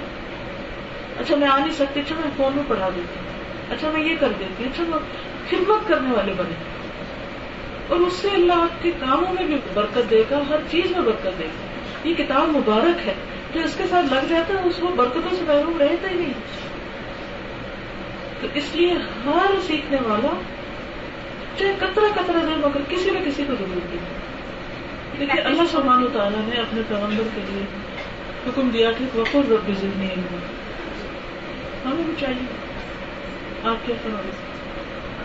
اچھا 1.20 1.36
میں 1.42 1.48
آ 1.48 1.58
نہیں 1.58 1.76
سکتی 1.82 2.00
اچھا 2.00 2.16
میں 2.20 2.30
فون 2.36 2.52
میں 2.56 2.62
پڑھا 2.68 2.88
دیتی 2.96 3.18
ہوں 3.24 3.72
اچھا 3.74 3.90
میں 3.94 4.04
یہ 4.04 4.14
کر 4.20 4.38
دیتی 4.38 4.64
ہوں 4.64 4.72
اچھا 4.72 4.84
میں 4.90 5.02
خدمت 5.50 5.88
کرنے 5.88 6.14
والے 6.16 6.32
بنے 6.38 6.58
اور 7.94 8.00
اس 8.06 8.12
سے 8.22 8.28
اللہ 8.34 8.60
آپ 8.64 8.82
کے 8.82 8.90
کاموں 8.98 9.32
میں 9.34 9.44
بھی 9.46 9.56
برکت 9.74 10.10
دے 10.10 10.22
گا 10.30 10.38
ہر 10.48 10.60
چیز 10.70 10.90
میں 10.96 11.00
برکت 11.06 11.38
دے 11.38 11.46
گا 11.54 12.08
یہ 12.08 12.14
کتاب 12.18 12.48
مبارک 12.56 13.06
ہے 13.06 13.14
جو 13.54 13.60
اس 13.68 13.74
کے 13.78 13.84
ساتھ 13.90 14.12
لگ 14.12 14.26
جاتا 14.30 14.54
ہے 14.58 14.68
اس 14.68 14.76
کو 14.80 14.90
برکتوں 15.00 15.30
سے 15.30 15.40
محروم 15.48 15.78
رہتا 15.80 16.10
ہی 16.10 16.18
نہیں 16.18 16.32
تو 18.40 18.48
اس 18.60 18.68
لیے 18.74 18.92
ہر 19.24 19.54
سیکھنے 19.66 19.98
والا 20.04 20.30
چاہے 21.58 21.72
کترا 21.80 22.10
کترا 22.20 22.42
نہ 22.50 22.54
مگر 22.66 22.86
کسی 22.90 23.10
نہ 23.16 23.24
کسی 23.26 23.44
کو 23.48 23.54
ضرور 23.62 23.88
دے 23.92 23.98
لیکن 24.02 24.06
کیونکہ 25.18 25.48
اللہ 25.50 25.70
سبحانہ 25.72 26.04
و 26.04 26.12
تعالیٰ 26.18 26.46
نے 26.50 26.60
اپنے 26.66 26.82
پیغمبر 26.88 27.32
کے 27.34 27.40
لیے 27.48 27.64
حکم 28.46 28.68
دیا 28.76 28.92
کہ 28.98 29.10
بخود 29.16 29.50
رب 29.52 29.68
نہیں 29.82 30.14
ہوا 30.16 30.40
ہمیں 31.84 32.04
بھی 32.04 32.14
چاہیے 32.20 32.48
آپ 33.72 33.86
کیا 33.86 33.96
سوال 34.06 34.30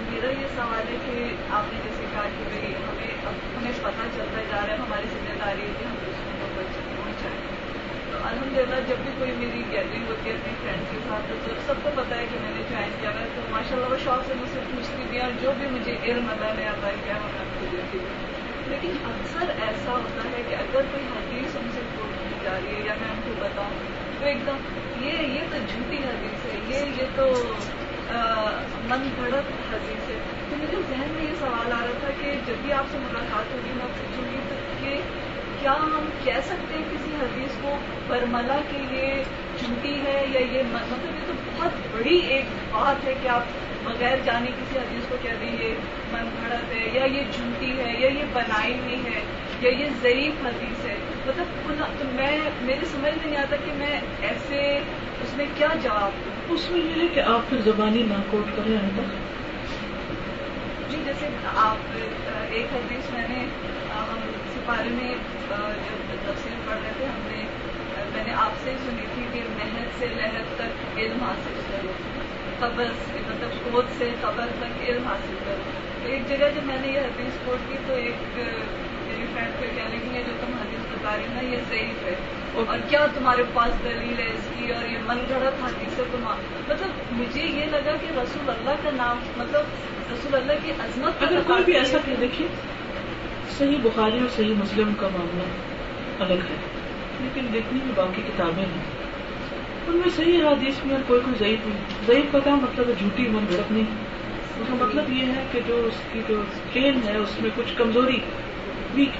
میرا 0.09 0.29
یہ 0.39 0.53
سوال 0.55 0.87
ہے 0.91 0.97
کہ 1.05 1.29
آپ 1.57 1.73
نے 1.73 1.79
جیسے 1.83 2.04
کہ 2.23 2.43
بھائی 2.49 2.73
ہمیں 2.73 3.29
انہیں 3.29 3.73
پتہ 3.83 4.03
چلتا 4.15 4.41
جا 4.51 4.59
رہا 4.65 4.73
ہے 4.73 4.77
ہماری 4.81 5.07
ذمہ 5.13 5.37
داری 5.39 5.61
ہے 5.61 5.73
کہ 5.79 5.85
ہم 5.87 5.95
دوسروں 6.05 6.35
کو 6.39 6.47
بچے 6.57 6.83
پہنچائیں 6.95 7.41
تو 8.11 8.17
الحمد 8.17 8.57
للہ 8.57 8.79
جب 8.87 9.01
بھی 9.05 9.11
کوئی 9.17 9.31
میری 9.39 9.61
گیدرنگ 9.71 10.09
ہوتی 10.09 10.29
ہے 10.29 10.35
اپنے 10.35 10.53
فرینڈس 10.61 10.91
کے 10.91 10.99
ساتھ 11.07 11.27
تو 11.31 11.35
ہے 11.47 11.57
سب 11.67 11.83
کو 11.83 11.89
پتا 11.95 12.17
ہے 12.19 12.25
کہ 12.31 12.39
میں 12.43 12.53
نے 12.57 12.63
جوائن 12.71 12.91
کیا 13.01 13.11
ہے 13.19 13.25
تو 13.35 13.41
ماشاء 13.51 13.75
اللہ 13.77 13.93
وہ 13.95 13.99
شوق 14.05 14.25
سے 14.27 14.39
مجھ 14.41 14.49
سے 14.53 14.63
پوچھتی 14.71 15.07
دیا 15.11 15.23
اور 15.25 15.37
جو 15.41 15.51
بھی 15.59 15.67
مجھے 15.77 15.95
علم 16.09 16.29
ادا 16.37 16.53
نہیں 16.57 16.67
آ 16.67 16.75
ہے 16.85 16.93
کیا 17.05 17.17
میں 17.23 17.39
آپ 17.43 17.59
کو 17.59 17.67
دیتی 17.71 17.99
ہوں 17.99 18.33
لیکن 18.71 18.93
اکثر 19.13 19.51
ایسا 19.65 19.91
ہوتا 19.97 20.29
ہے 20.35 20.41
کہ 20.49 20.55
اگر 20.63 20.91
کوئی 20.91 21.09
حدیث 21.15 21.55
ان 21.61 21.67
سے 21.73 21.81
پورٹ 21.95 22.27
کی 22.27 22.43
جا 22.43 22.57
رہی 22.59 22.75
ہے 22.75 22.85
یا 22.85 22.95
میں 23.01 23.11
ان 23.13 23.19
کو 23.27 23.35
بتاؤں 23.45 23.79
تو 24.19 24.25
ایک 24.33 24.45
دم 24.47 24.65
یہ 25.05 25.25
یہ 25.37 25.51
تو 25.51 25.57
جھوٹی 25.71 25.97
حدیث 26.07 26.45
ہے 26.53 26.59
یہ 26.71 27.01
یہ 27.01 27.15
تو 27.19 27.29
من 28.09 29.03
گھڑت 29.17 29.47
حدیث 29.71 30.09
ہے 30.09 30.17
تو 30.49 30.55
میرے 30.57 30.81
ذہن 30.89 31.11
میں 31.13 31.23
یہ 31.23 31.33
سوال 31.39 31.71
آ 31.71 31.79
رہا 31.85 31.97
تھا 32.01 32.09
کہ 32.19 32.31
جب 32.47 32.61
بھی 32.63 32.73
آپ 32.79 32.91
سے 32.91 32.97
ملاقات 33.05 33.53
ہوگی 33.53 33.71
میں 33.77 33.85
پوچھوں 33.97 34.25
گی 34.31 34.57
کہ 34.81 34.93
کیا 35.59 35.73
ہم 35.83 36.09
کہہ 36.23 36.39
سکتے 36.49 36.77
ہیں 36.77 36.83
کسی 36.91 37.15
حدیث 37.21 37.55
کو 37.61 37.75
برملا 38.07 38.59
کے 38.71 38.77
لیے 38.89 39.11
جنتی 39.61 39.93
ہے 40.05 40.19
یا 40.33 40.39
یہ 40.53 40.61
مطلب 40.73 41.05
یہ 41.05 41.25
تو 41.27 41.33
بہت 41.45 41.79
بڑی 41.93 42.17
ایک 42.35 42.53
بات 42.73 43.03
ہے 43.07 43.13
کہ 43.21 43.27
آپ 43.35 43.57
بغیر 43.85 44.17
جانے 44.25 44.51
کسی 44.59 44.77
حدیث 44.79 45.09
کو 45.09 45.17
کہہ 45.23 45.41
دیں 45.41 45.51
یہ 45.65 45.73
من 46.11 46.29
گھڑت 46.41 46.73
ہے 46.75 46.85
یا 46.99 47.05
یہ 47.15 47.31
چنتی 47.35 47.71
ہے 47.79 47.91
یا 47.99 48.09
یہ 48.19 48.23
بنائی 48.33 48.77
ہوئی 48.83 48.99
ہے 49.05 49.21
یا 49.61 49.71
یہ 49.81 49.89
ضعیف 50.01 50.45
حدیث 50.45 50.85
ہے 50.85 50.95
مطلب 51.25 51.89
تو 51.99 52.05
میں 52.13 52.37
میرے 52.61 52.85
سمجھ 52.91 53.03
میں 53.17 53.25
نہیں 53.25 53.37
آتا 53.43 53.55
کہ 53.65 53.71
میں 53.77 53.99
ایسے 54.29 54.63
اس 54.77 55.37
میں 55.37 55.45
کیا 55.57 55.67
جواب 55.83 56.25
دوں 56.25 56.34
اس 56.53 56.69
میں 56.71 56.79
یہ 56.79 57.01
ہے 57.01 57.07
کہ 57.13 57.21
آپ 57.33 57.49
پھر 57.49 57.61
زبانی 57.65 58.01
نہ 58.09 58.17
کوٹ 58.31 58.49
کریں 58.55 58.99
جی 60.89 60.97
جیسے 61.05 61.27
آپ 61.61 61.95
ایک 61.97 62.73
حدیث 62.73 63.09
میں 63.13 63.25
نے 63.29 63.45
ہم 63.95 64.29
بارے 64.65 64.89
میں 64.97 65.13
جب 65.49 66.13
تفصیل 66.27 66.55
پڑھ 66.65 66.77
رہے 66.83 66.91
تھے 66.97 67.05
ہم 67.05 67.27
نے 67.29 67.41
میں 68.13 68.23
نے 68.27 68.33
آپ 68.43 68.63
سے 68.63 68.73
سنی 68.85 69.05
تھی 69.13 69.23
کہ 69.33 69.41
محنت 69.57 69.99
سے 69.99 70.07
لہر 70.15 70.53
تک 70.57 70.97
علم 70.99 71.23
حاصل 71.23 71.59
کرو 71.71 72.91
سے 73.05 73.19
مطلب 73.29 73.71
کوت 73.71 73.97
سے 73.97 74.11
قبر 74.21 74.55
تک 74.61 74.81
علم 74.89 75.07
حاصل 75.07 75.35
کرو 75.45 76.09
ایک 76.11 76.27
جگہ 76.29 76.49
جب 76.55 76.65
میں 76.65 76.77
نے 76.81 76.91
یہ 76.93 76.99
حدیث 76.99 77.45
کوٹ 77.45 77.69
کی 77.69 77.77
تو 77.87 77.93
ایک 77.95 78.83
میری 79.15 79.27
فرینڈس 79.33 79.59
کہہ 79.59 79.89
رہے 79.89 79.97
کہ 80.07 80.21
جو 80.25 80.31
تم 80.39 80.53
حدیث 80.59 80.79
بتا 80.93 81.15
رہی 81.17 81.27
نا 81.33 81.41
یہ 81.49 81.61
ضعیف 81.69 82.03
ہے 82.05 82.13
اور 82.63 82.77
کیا 82.89 83.05
تمہارے 83.15 83.43
پاس 83.53 83.71
دلیل 83.83 84.17
ہے 84.19 84.25
اس 84.37 84.47
کی 84.57 84.71
اور 84.77 84.87
یہ 84.93 84.97
من 85.07 85.19
گڑت 85.29 85.61
حدیث 85.63 85.99
ہے 85.99 86.03
تمہارا 86.11 86.57
مطلب 86.71 87.13
مجھے 87.19 87.43
یہ 87.45 87.65
لگا 87.75 87.95
کہ 88.01 88.11
رسول 88.17 88.49
اللہ 88.55 88.83
کا 88.83 88.91
نام 88.97 89.19
مطلب 89.37 90.11
رسول 90.11 90.35
اللہ 90.41 90.63
کی 90.63 90.71
عظمت 90.85 91.23
اگر 91.29 91.41
کوئی 91.47 91.63
بھی 91.69 91.77
ایسا 91.83 91.97
کہ 92.05 92.15
دیکھیے 92.21 92.47
صحیح 93.57 93.77
بخاری 93.83 94.19
اور 94.25 94.35
صحیح 94.35 94.53
مسلم 94.61 94.93
کا 94.99 95.09
معاملہ 95.17 95.47
الگ 96.25 96.43
ہے 96.49 96.57
لیکن 97.23 97.47
دیکھنے 97.53 97.79
کی 97.85 97.91
باقی 98.01 98.21
کتابیں 98.27 98.63
ہیں 98.63 98.83
ان 98.83 100.01
میں 100.03 100.11
صحیح 100.15 100.43
حدیث 100.47 100.83
میں 100.85 100.97
کوئی 101.07 101.21
کوئی 101.25 101.37
ضعیف 101.39 101.67
نہیں 101.67 102.05
ضعیف 102.07 102.31
کا 102.31 102.39
کیا 102.47 102.55
مطلب 102.67 102.91
جھوٹی 102.99 103.27
من 103.37 103.45
گھڑت 103.49 103.71
نہیں 103.71 104.03
اس 104.61 104.67
کا 104.67 104.75
مطلب 104.85 105.11
یہ 105.13 105.31
ہے 105.37 105.45
کہ 105.51 105.59
جو 105.67 105.79
اس 105.87 106.01
کی 106.11 106.21
جو 106.27 106.41
چین 106.73 106.99
ہے 107.07 107.15
اس 107.17 107.39
میں 107.41 107.49
کچھ 107.55 107.71
کمزوری 107.77 108.19
ویک 108.95 109.15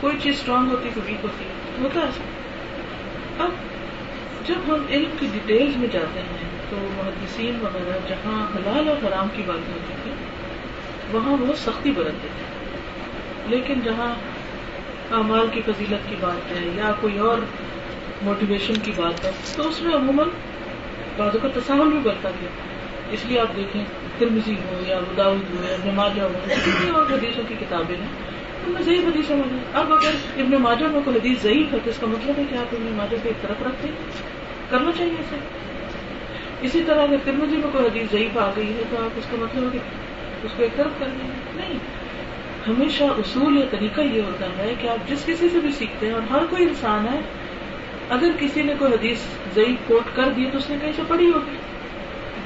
کوئی 0.00 0.16
چیز 0.22 0.34
اسٹرانگ 0.34 0.70
ہوتی 0.70 0.88
ہے 0.88 0.94
تو 0.94 1.00
ویک 1.06 1.24
ہوتی 1.24 1.44
ہے 1.44 1.82
ہوتا 1.82 2.00
ہے 2.00 3.46
اب 3.46 4.46
جب 4.48 4.68
ہم 4.72 4.84
علم 4.98 5.16
کی 5.20 5.26
ڈیٹیلس 5.32 5.76
میں 5.80 5.88
جاتے 5.92 6.20
ہیں 6.28 6.48
تو 6.70 6.76
محدثین 6.96 7.58
وغیرہ 7.62 7.98
جہاں 8.08 8.38
حلال 8.56 8.88
اور 8.88 9.04
حرام 9.06 9.28
کی 9.36 9.42
بات 9.46 9.68
ہوتی 9.74 9.94
تھی 10.02 10.12
وہاں 11.12 11.36
وہ 11.40 11.54
سختی 11.66 11.90
برتتے 11.96 12.28
تھے 12.38 13.54
لیکن 13.56 13.80
جہاں 13.84 14.12
اعمال 15.18 15.48
کی 15.52 15.60
فضیلت 15.66 16.08
کی 16.08 16.16
بات 16.20 16.50
ہے 16.56 16.60
یا 16.76 16.90
کوئی 17.00 17.18
اور 17.28 17.38
موٹیویشن 18.24 18.74
کی 18.84 18.92
بات 18.96 19.24
ہے 19.24 19.30
تو 19.56 19.68
اس 19.68 19.80
میں 19.82 19.94
عموماً 19.94 20.28
کا 21.16 21.48
تصاہل 21.54 21.88
بھی 21.94 21.98
برتا 22.04 22.28
گیا 22.40 22.48
اس 23.16 23.24
لیے 23.28 23.38
آپ 23.40 23.56
دیکھیں 23.56 23.82
ترمزی 24.18 24.54
ہو 24.66 24.78
یا 24.88 24.96
اداؤد 25.12 25.50
ہو 25.52 25.64
یا 25.68 25.76
نماز 25.84 26.18
ہو 26.18 26.98
اور 26.98 27.10
حدیثوں 27.12 27.44
کی 27.48 27.54
کتابیں 27.60 27.96
ہیں 27.96 28.38
میں 28.68 28.82
ذیب 28.82 29.06
حدیث 29.08 29.30
ہو 29.30 29.36
اب 29.80 29.92
اگر 29.92 30.16
ابن 30.42 30.54
ماجہ 30.62 30.86
میں 30.92 31.00
کوئی 31.04 31.16
حدیث 31.16 31.42
ضعیف 31.42 31.72
ہے 31.74 31.78
تو 31.84 31.90
اس 31.90 31.98
کا 32.00 32.06
مطلب 32.10 32.38
ہے 32.38 32.44
کہ 32.50 32.56
آپ 32.62 32.74
ابن 32.74 32.90
ماجہ 32.96 33.16
کو 33.22 33.28
ایک 33.28 33.42
طرف 33.42 33.62
رکھتے 33.66 33.88
ہیں 33.88 34.12
کرنا 34.70 34.90
چاہیے 34.98 35.12
اسے 35.20 35.36
اسی 36.66 36.82
طرح 36.86 37.02
اگر 37.02 37.16
ترمجی 37.24 37.56
میں 37.56 37.70
کوئی 37.72 37.86
حدیث 37.86 38.10
ضعیف 38.12 38.36
آ 38.38 38.50
گئی 38.56 38.72
ہے 38.76 38.82
تو 38.90 38.96
آپ 39.04 39.18
اس 39.18 39.26
کا 39.30 39.36
مطلب 39.40 39.64
ہے 39.64 39.68
کہ 39.84 40.46
اس 40.46 40.52
کو 40.56 40.62
ایک 40.62 40.76
طرف 40.76 40.98
کر 40.98 41.08
دیں 41.18 41.28
نہیں 41.56 41.78
ہمیشہ 42.66 43.04
اصول 43.20 43.56
یا 43.58 43.64
طریقہ 43.70 44.00
یہ 44.14 44.22
ہوتا 44.22 44.46
ہے 44.58 44.72
کہ 44.80 44.88
آپ 44.94 45.08
جس 45.10 45.24
کسی 45.26 45.48
سے 45.52 45.60
بھی 45.66 45.72
سیکھتے 45.78 46.06
ہیں 46.06 46.12
اور 46.14 46.30
ہر 46.30 46.44
کوئی 46.50 46.62
انسان 46.64 47.06
ہے 47.12 47.20
اگر 48.16 48.30
کسی 48.40 48.62
نے 48.62 48.74
کوئی 48.78 48.92
حدیث 48.92 49.22
ضعیف 49.54 49.86
کوٹ 49.88 50.14
کر 50.16 50.32
دی 50.36 50.46
تو 50.52 50.58
اس 50.58 50.68
نے 50.70 50.76
کہیں 50.80 50.92
سے 50.96 51.02
پڑھی 51.08 51.30
ہوگی 51.32 51.56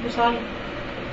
مثال 0.05 0.35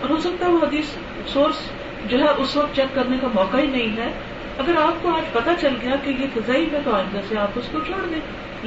اور 0.00 0.10
ہو 0.10 0.16
سکتا 0.26 0.46
ہے 0.46 0.50
وہ 0.52 0.60
حدیث 0.66 0.94
سورس 1.32 1.68
جو 2.10 2.18
ہے 2.20 2.28
اس 2.42 2.54
وقت 2.56 2.76
چیک 2.76 2.94
کرنے 2.94 3.16
کا 3.20 3.28
موقع 3.34 3.56
ہی 3.60 3.66
نہیں 3.72 3.96
ہے 3.96 4.10
اگر 4.58 4.76
آپ 4.76 4.94
کو 5.02 5.12
آج 5.16 5.32
پتا 5.32 5.52
چل 5.60 5.74
گیا 5.82 5.94
کہ 6.04 6.10
یہ 6.18 6.38
ایک 6.48 6.72
ہے 6.74 6.80
تو 6.84 6.94
آئندہ 6.94 7.20
سے 7.28 7.38
آپ 7.38 7.58
اس 7.58 7.68
کو 7.72 7.78
چھوڑ 7.86 8.00
دیں 8.10 8.18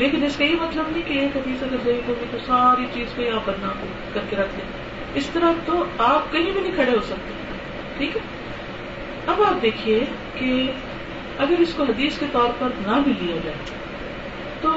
لیکن 0.03 0.23
اس 0.25 0.37
کا 0.37 0.43
یہ 0.43 0.55
مطلب 0.61 0.89
نہیں 0.91 1.01
کہ 1.07 1.17
ایک 1.19 1.35
حدیث 1.37 1.63
اگر 1.63 1.83
ضعیف 1.83 2.07
ہوگی 2.07 2.25
تو 2.31 2.37
ساری 2.45 2.85
چیز 2.93 3.13
کو 3.15 3.21
یہاں 3.21 3.39
پر 3.45 3.53
نہ 3.61 3.71
کر 4.13 4.25
کے 4.29 4.35
رکھ 4.35 4.55
دیں 4.57 4.65
اس 5.19 5.29
طرح 5.33 5.59
تو 5.65 5.83
آپ 6.05 6.31
کہیں 6.31 6.51
بھی 6.51 6.61
نہیں 6.61 6.75
کھڑے 6.75 6.91
ہو 6.91 7.01
سکتے 7.09 7.33
ٹھیک 7.97 8.15
ہے 8.17 8.21
اب 9.33 9.41
آپ 9.47 9.61
دیکھیے 9.61 9.99
کہ 10.39 10.51
اگر 11.45 11.59
اس 11.67 11.73
کو 11.77 11.83
حدیث 11.89 12.17
کے 12.19 12.25
طور 12.31 12.49
پر 12.59 12.75
نہ 12.87 12.99
بھی 13.03 13.13
لیا 13.21 13.35
جائے 13.43 13.79
تو 14.61 14.73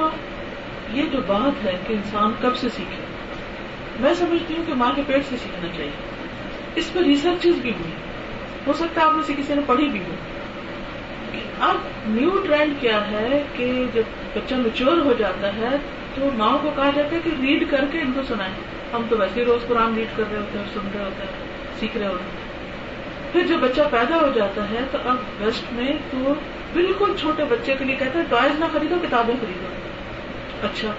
یہ 0.97 1.09
جو 1.11 1.19
بات 1.27 1.63
ہے 1.65 1.75
کہ 1.87 1.93
انسان 1.93 2.31
کب 2.41 2.55
سے 2.57 2.67
سیکھے 2.75 3.03
میں 4.03 4.13
سمجھتی 4.19 4.53
ہوں 4.57 4.65
کہ 4.67 4.73
ماں 4.83 4.91
کے 4.95 5.01
پیٹ 5.07 5.25
سے 5.29 5.35
سیکھنا 5.43 5.67
چاہیے 5.77 6.79
اس 6.79 6.91
پہ 6.93 6.99
ریسرچز 7.07 7.59
بھی 7.61 7.71
ہوئی 7.79 7.91
ہو 8.67 8.73
سکتا 8.83 9.01
ہے 9.01 9.05
آپ 9.05 9.15
میں 9.15 9.23
سے 9.27 9.33
کسی 9.37 9.53
نے 9.55 9.61
پڑھی 9.67 9.87
بھی 9.89 9.99
ہوئی 9.99 10.17
اب 11.67 11.75
نیو 12.13 12.37
ٹرینڈ 12.45 12.73
کیا 12.81 12.99
ہے 13.09 13.41
کہ 13.55 13.71
جب 13.93 14.03
بچہ 14.35 14.55
میچور 14.61 14.97
ہو 15.05 15.13
جاتا 15.19 15.53
ہے 15.55 15.75
تو 16.15 16.29
ماؤں 16.37 16.57
کو 16.61 16.69
کہا 16.75 16.89
جاتا 16.95 17.15
ہے 17.15 17.19
کہ 17.23 17.31
ریڈ 17.41 17.63
کر 17.71 17.85
کے 17.91 18.01
ان 18.01 18.11
کو 18.15 18.21
سنائیں 18.27 18.53
ہم 18.93 19.01
تو 19.09 19.17
ویسے 19.17 19.43
روز 19.45 19.67
قرآن 19.67 19.93
ریڈ 19.95 20.15
کر 20.17 20.23
رہے 20.31 20.37
ہوتے 20.37 20.57
ہیں 20.57 20.65
سن 20.73 20.87
رہے 20.93 21.03
ہوتے 21.03 21.25
ہیں 21.27 21.75
سیکھ 21.79 21.97
رہے 21.97 22.07
ہوتے 22.07 22.23
ہیں 22.31 22.47
پھر 23.33 23.45
جب 23.49 23.59
بچہ 23.63 23.81
پیدا 23.91 24.19
ہو 24.21 24.27
جاتا 24.35 24.69
ہے 24.69 24.79
تو 24.91 24.97
اب 25.09 25.17
ویسٹ 25.39 25.71
میں 25.73 25.91
تو 26.11 26.33
بالکل 26.73 27.13
چھوٹے 27.19 27.43
بچے 27.49 27.75
کے 27.79 27.85
لیے 27.85 27.95
کہتا 27.99 28.19
ہے 28.19 28.23
ٹوائز 28.29 28.59
نہ 28.59 28.65
خریدو 28.73 28.95
کتابیں 29.07 29.33
خریدو 29.41 30.67
اچھا 30.67 30.93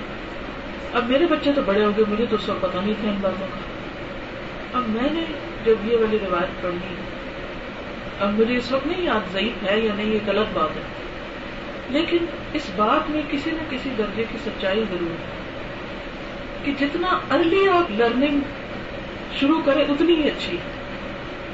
اب 0.99 1.09
میرے 1.09 1.27
بچے 1.31 1.53
تو 1.57 1.63
بڑے 1.67 1.85
ہو 1.85 1.91
گئے 1.97 2.05
مجھے 2.11 2.27
تو 2.31 2.37
سب 2.47 2.61
پتا 2.61 2.81
نہیں 2.85 2.95
تھا 3.01 3.09
ان 3.11 3.17
باتوں 3.21 3.47
کا 3.55 4.79
اب 4.79 4.89
میں 4.95 5.13
نے 5.13 5.25
جب 5.65 5.89
یہ 5.91 5.97
والی 6.01 6.19
روایت 6.29 6.63
پڑھی 6.63 6.95
اب 8.25 8.33
مجھے 8.39 8.57
اس 8.57 8.71
وقت 8.73 8.87
نہیں 8.87 9.03
یاد 9.05 9.33
ضعیف 9.33 9.63
ہے 9.69 9.79
یا 9.81 9.93
نہیں 9.97 10.11
یہ 10.13 10.27
غلط 10.27 10.49
بات 10.55 10.77
ہے 10.77 10.81
لیکن 11.93 12.25
اس 12.59 12.71
بات 12.77 13.09
میں 13.11 13.21
کسی 13.31 13.51
نہ 13.51 13.63
کسی 13.71 13.91
درجے 13.99 14.25
کی 14.33 14.39
سچائی 14.47 14.83
ضرور 14.91 15.21
ہے 15.21 16.65
کہ 16.65 16.73
جتنا 16.81 17.19
ارلی 17.37 17.69
آپ 17.75 17.91
لرننگ 18.01 18.39
شروع 19.41 19.59
کریں 19.67 19.85
اتنی 19.85 20.17
ہی 20.23 20.27
اچھی 20.31 20.57
ہے 20.57 20.73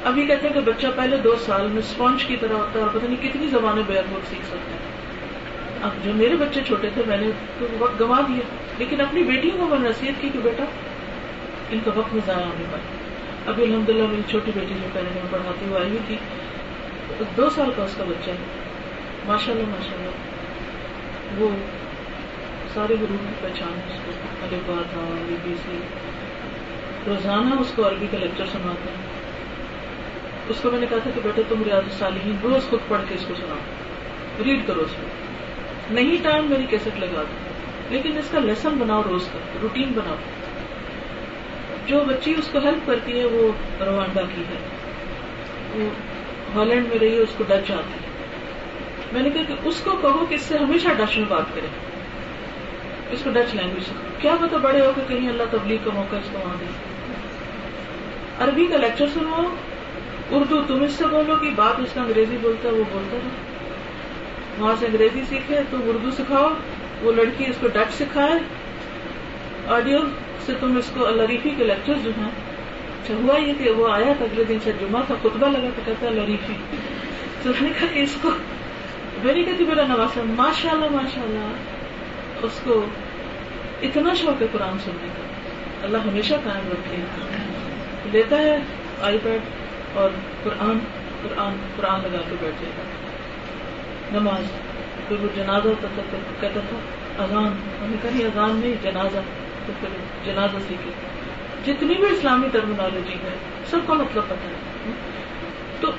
ابھی 0.09 0.25
کہتے 0.27 0.47
ہیں 0.47 0.53
کہ 0.55 0.61
بچہ 0.71 0.87
پہلے 0.95 1.17
دو 1.23 1.35
سال 1.45 1.67
میں 1.71 1.81
اسپونج 1.85 2.25
کی 2.25 2.35
طرح 2.41 2.53
ہوتا 2.55 2.79
ہے 2.79 2.83
اور 2.83 2.91
پتہ 2.97 3.05
نہیں 3.05 3.21
کتنی 3.23 3.47
زبانیں 3.53 3.81
بے 3.87 3.99
ووٹ 4.11 4.27
سیکھ 4.29 4.45
سکتے 4.47 4.73
ہیں 4.73 5.81
اب 5.87 6.03
جو 6.03 6.13
میرے 6.15 6.35
بچے 6.41 6.61
چھوٹے 6.67 6.89
تھے 6.93 7.03
میں 7.07 7.17
نے 7.21 7.29
تو 7.59 7.65
وقت 7.79 7.99
گنوا 8.01 8.19
دیا 8.27 8.49
لیکن 8.77 9.01
اپنی 9.01 9.23
بیٹیوں 9.31 9.57
کو 9.59 9.65
میں 9.71 9.79
نے 9.79 9.89
نصیحت 9.89 10.21
کی 10.21 10.29
کہ 10.33 10.39
بیٹا 10.43 10.63
ان 11.71 11.79
کا 11.85 11.91
وقت 11.95 12.13
میں 12.13 12.21
ضائع 12.25 12.43
ہونے 12.45 12.65
پائے 12.71 13.51
ابھی 13.51 13.63
الحمد 13.63 13.89
للہ 13.89 14.07
میری 14.11 14.21
چھوٹی 14.29 14.51
بیٹی 14.55 14.73
جو 14.81 14.89
پہلے 14.93 15.09
میں 15.15 15.31
پڑھاتی 15.31 15.65
ہوں 15.69 15.79
آئی 15.79 15.89
ہوئی 15.89 15.99
تھی 16.07 16.15
تو 17.19 17.25
دو 17.37 17.49
سال 17.53 17.69
کا 17.75 17.83
اس 17.83 17.93
کا 17.97 18.03
بچہ 18.07 18.29
ہے 18.29 19.23
ماشاء 19.27 19.51
اللہ 19.53 19.67
ماشاء 19.69 19.95
اللہ 19.99 21.41
وہ 21.41 21.49
سارے 22.73 22.93
حروف 23.01 23.21
کی 23.29 23.33
پہچان 23.41 23.79
اس 23.85 23.99
کو 24.05 25.03
بی 25.43 25.53
سی 25.63 25.77
روزانہ 27.07 27.53
اس 27.61 27.71
کو 27.75 27.87
عربی 27.87 28.07
کا 28.11 28.17
لیکچر 28.17 28.45
سناتے 28.51 28.89
ہیں 28.95 29.05
اس 30.53 30.59
کو 30.61 30.71
میں 30.71 30.79
نے 30.79 30.85
کہا 30.89 30.97
تھا 31.03 31.11
کہ 31.15 31.21
بیٹا 31.23 31.41
تم 31.49 31.63
ریاض 31.67 31.91
سالی 31.99 32.31
روز 32.43 32.69
خود 32.69 32.79
پڑھ 32.87 33.01
کے 33.07 33.15
اس 33.15 33.25
کو 33.27 33.35
سناؤ 33.37 34.43
ریڈ 34.45 34.67
کرو 34.67 34.83
اس 34.89 34.95
کو 35.01 35.93
نہیں 35.95 36.23
ٹائم 36.23 36.45
میری 36.49 36.65
کیسٹ 36.69 36.99
لگا 36.99 37.23
دو 37.29 37.49
لیکن 37.89 38.17
اس 38.17 38.29
کا 38.31 38.39
لیسن 38.45 38.77
بناؤ 38.79 39.01
روز 39.09 39.27
کا 39.33 39.39
روٹین 39.61 39.91
بناؤ 39.95 40.15
جو 41.87 42.03
بچی 42.07 42.33
اس 42.39 42.47
کو 42.51 42.59
ہیلپ 42.65 42.87
کرتی 42.87 43.19
ہے 43.19 43.25
وہ 43.33 43.51
روانڈا 43.85 44.21
کی 44.35 44.43
ہے 44.51 44.59
وہ 45.75 45.89
ہالینڈ 46.55 46.87
میں 46.87 46.99
رہیے 46.99 47.19
اس 47.21 47.33
کو 47.37 47.43
ڈچ 47.47 47.69
ہے 47.71 47.75
میں 49.13 49.21
نے 49.23 49.29
کہا 49.29 49.43
کہ 49.47 49.67
اس 49.67 49.79
کو 49.83 49.95
کہو 50.01 50.25
کہ 50.29 50.35
اس 50.35 50.41
سے 50.51 50.57
ہمیشہ 50.57 50.93
ڈچ 50.97 51.17
میں 51.17 51.25
بات 51.29 51.53
کرے 51.55 51.67
اس 53.15 53.21
کو 53.23 53.29
ڈچ 53.33 53.55
لینگویج 53.55 53.89
کیا 54.21 54.33
پتا 54.35 54.45
مطلب 54.45 54.61
بڑے 54.61 54.81
ہو 54.85 54.91
کہیں 55.07 55.27
اللہ 55.29 55.49
تبلیغ 55.51 55.77
کا 55.85 55.91
موقع 55.95 56.15
اس 56.15 56.29
کو 56.31 56.39
وہاں 56.43 56.55
دے 56.59 56.65
عربی 58.45 58.65
کا 58.71 58.77
لیکچر 58.77 59.07
سنو 59.13 59.43
اردو 60.37 60.61
تم 60.67 60.81
اس 60.83 60.91
سے 60.97 61.05
بولو 61.11 61.35
کہ 61.41 61.49
بات 61.55 61.79
اس 61.81 61.93
کا 61.93 62.01
انگریزی 62.01 62.37
بولتا 62.41 62.69
ہے 62.69 62.73
وہ 62.73 62.83
بولتا 62.93 63.17
ہے 63.17 63.69
وہاں 64.59 64.75
سے 64.79 64.85
انگریزی 64.85 65.21
سیکھے 65.29 65.61
تم 65.69 65.89
اردو 65.89 66.11
سکھاؤ 66.17 66.47
وہ 67.01 67.11
لڑکی 67.15 67.45
اس 67.49 67.55
کو 67.61 67.67
ڈچ 67.73 67.93
سکھائے 67.97 68.35
آڈیو 69.77 69.99
سے 70.45 70.53
تم 70.59 70.77
اس 70.77 70.89
کو 70.93 71.07
الریفی 71.07 71.53
کے 71.57 71.63
لیکچر 71.65 71.97
جو 72.03 72.11
ہیں 72.17 72.29
اچھا 73.07 73.17
ہوا 73.23 73.37
یہ 73.39 73.53
کہ 73.57 73.69
وہ 73.71 73.87
آیا 73.91 74.13
تھا 74.17 74.25
اگلے 74.25 74.43
دن 74.47 74.57
سے 74.63 74.71
جمعہ 74.79 75.01
تھا 75.07 75.15
خطبہ 75.23 75.47
لگا 75.49 75.67
تو 75.75 75.81
کہتا 75.85 76.07
ہے 76.13 76.25
جی۔ 76.25 76.35
اس 77.49 77.61
نے 77.61 77.69
کہا 77.79 77.87
کہ 77.93 77.99
اس 78.03 78.15
کو 78.21 78.29
میں 79.23 79.33
نے 79.33 79.43
کہتی 79.43 79.57
جی، 79.57 79.65
میرا 79.65 79.85
نماز 79.87 80.17
ماشاء 80.37 80.71
اللہ 80.71 80.87
ماشاء 80.95 81.21
اللہ 81.23 82.43
اس 82.45 82.59
کو 82.65 82.81
اتنا 83.87 84.13
شوق 84.21 84.41
ہے 84.41 84.47
قرآن 84.51 84.77
سننے 84.85 85.07
کا 85.15 85.85
اللہ 85.85 86.05
ہمیشہ 86.07 86.33
قائم 86.43 86.69
رکھے 86.71 87.01
لیتا 88.11 88.37
ہے 88.43 88.57
آئی 89.07 89.17
پیڈ 89.23 89.97
اور 90.01 90.09
قرآن 90.43 90.79
قرآن 91.23 91.53
قرآن 91.75 92.01
لگا 92.03 92.21
کے 92.29 92.35
بیٹھ 92.41 92.63
جاتا 92.63 94.19
نماز 94.19 94.51
پھر 95.07 95.23
وہ 95.23 95.27
جنازہ 95.35 95.69
تھا 95.79 95.87
کہتا 96.39 96.59
تھا 96.69 97.23
اذان 97.23 97.45
ہم 97.81 97.89
نے 97.91 97.97
کہیں 98.01 98.23
اذان 98.25 98.55
نہیں 98.59 98.73
جنازہ 98.83 99.27
تو 99.65 99.73
پھر 99.81 99.95
جنازہ 100.25 100.57
سیکھے 100.67 100.91
جتنی 101.65 101.93
بھی 101.99 102.07
اسلامی 102.11 102.47
ٹرمینالوجی 102.51 103.17
ہے 103.23 103.35
سب 103.69 103.87
کا 103.87 103.93
مطلب 104.01 104.23
پتہ 104.27 104.47
ہے 104.47 104.93
تو 105.81 105.91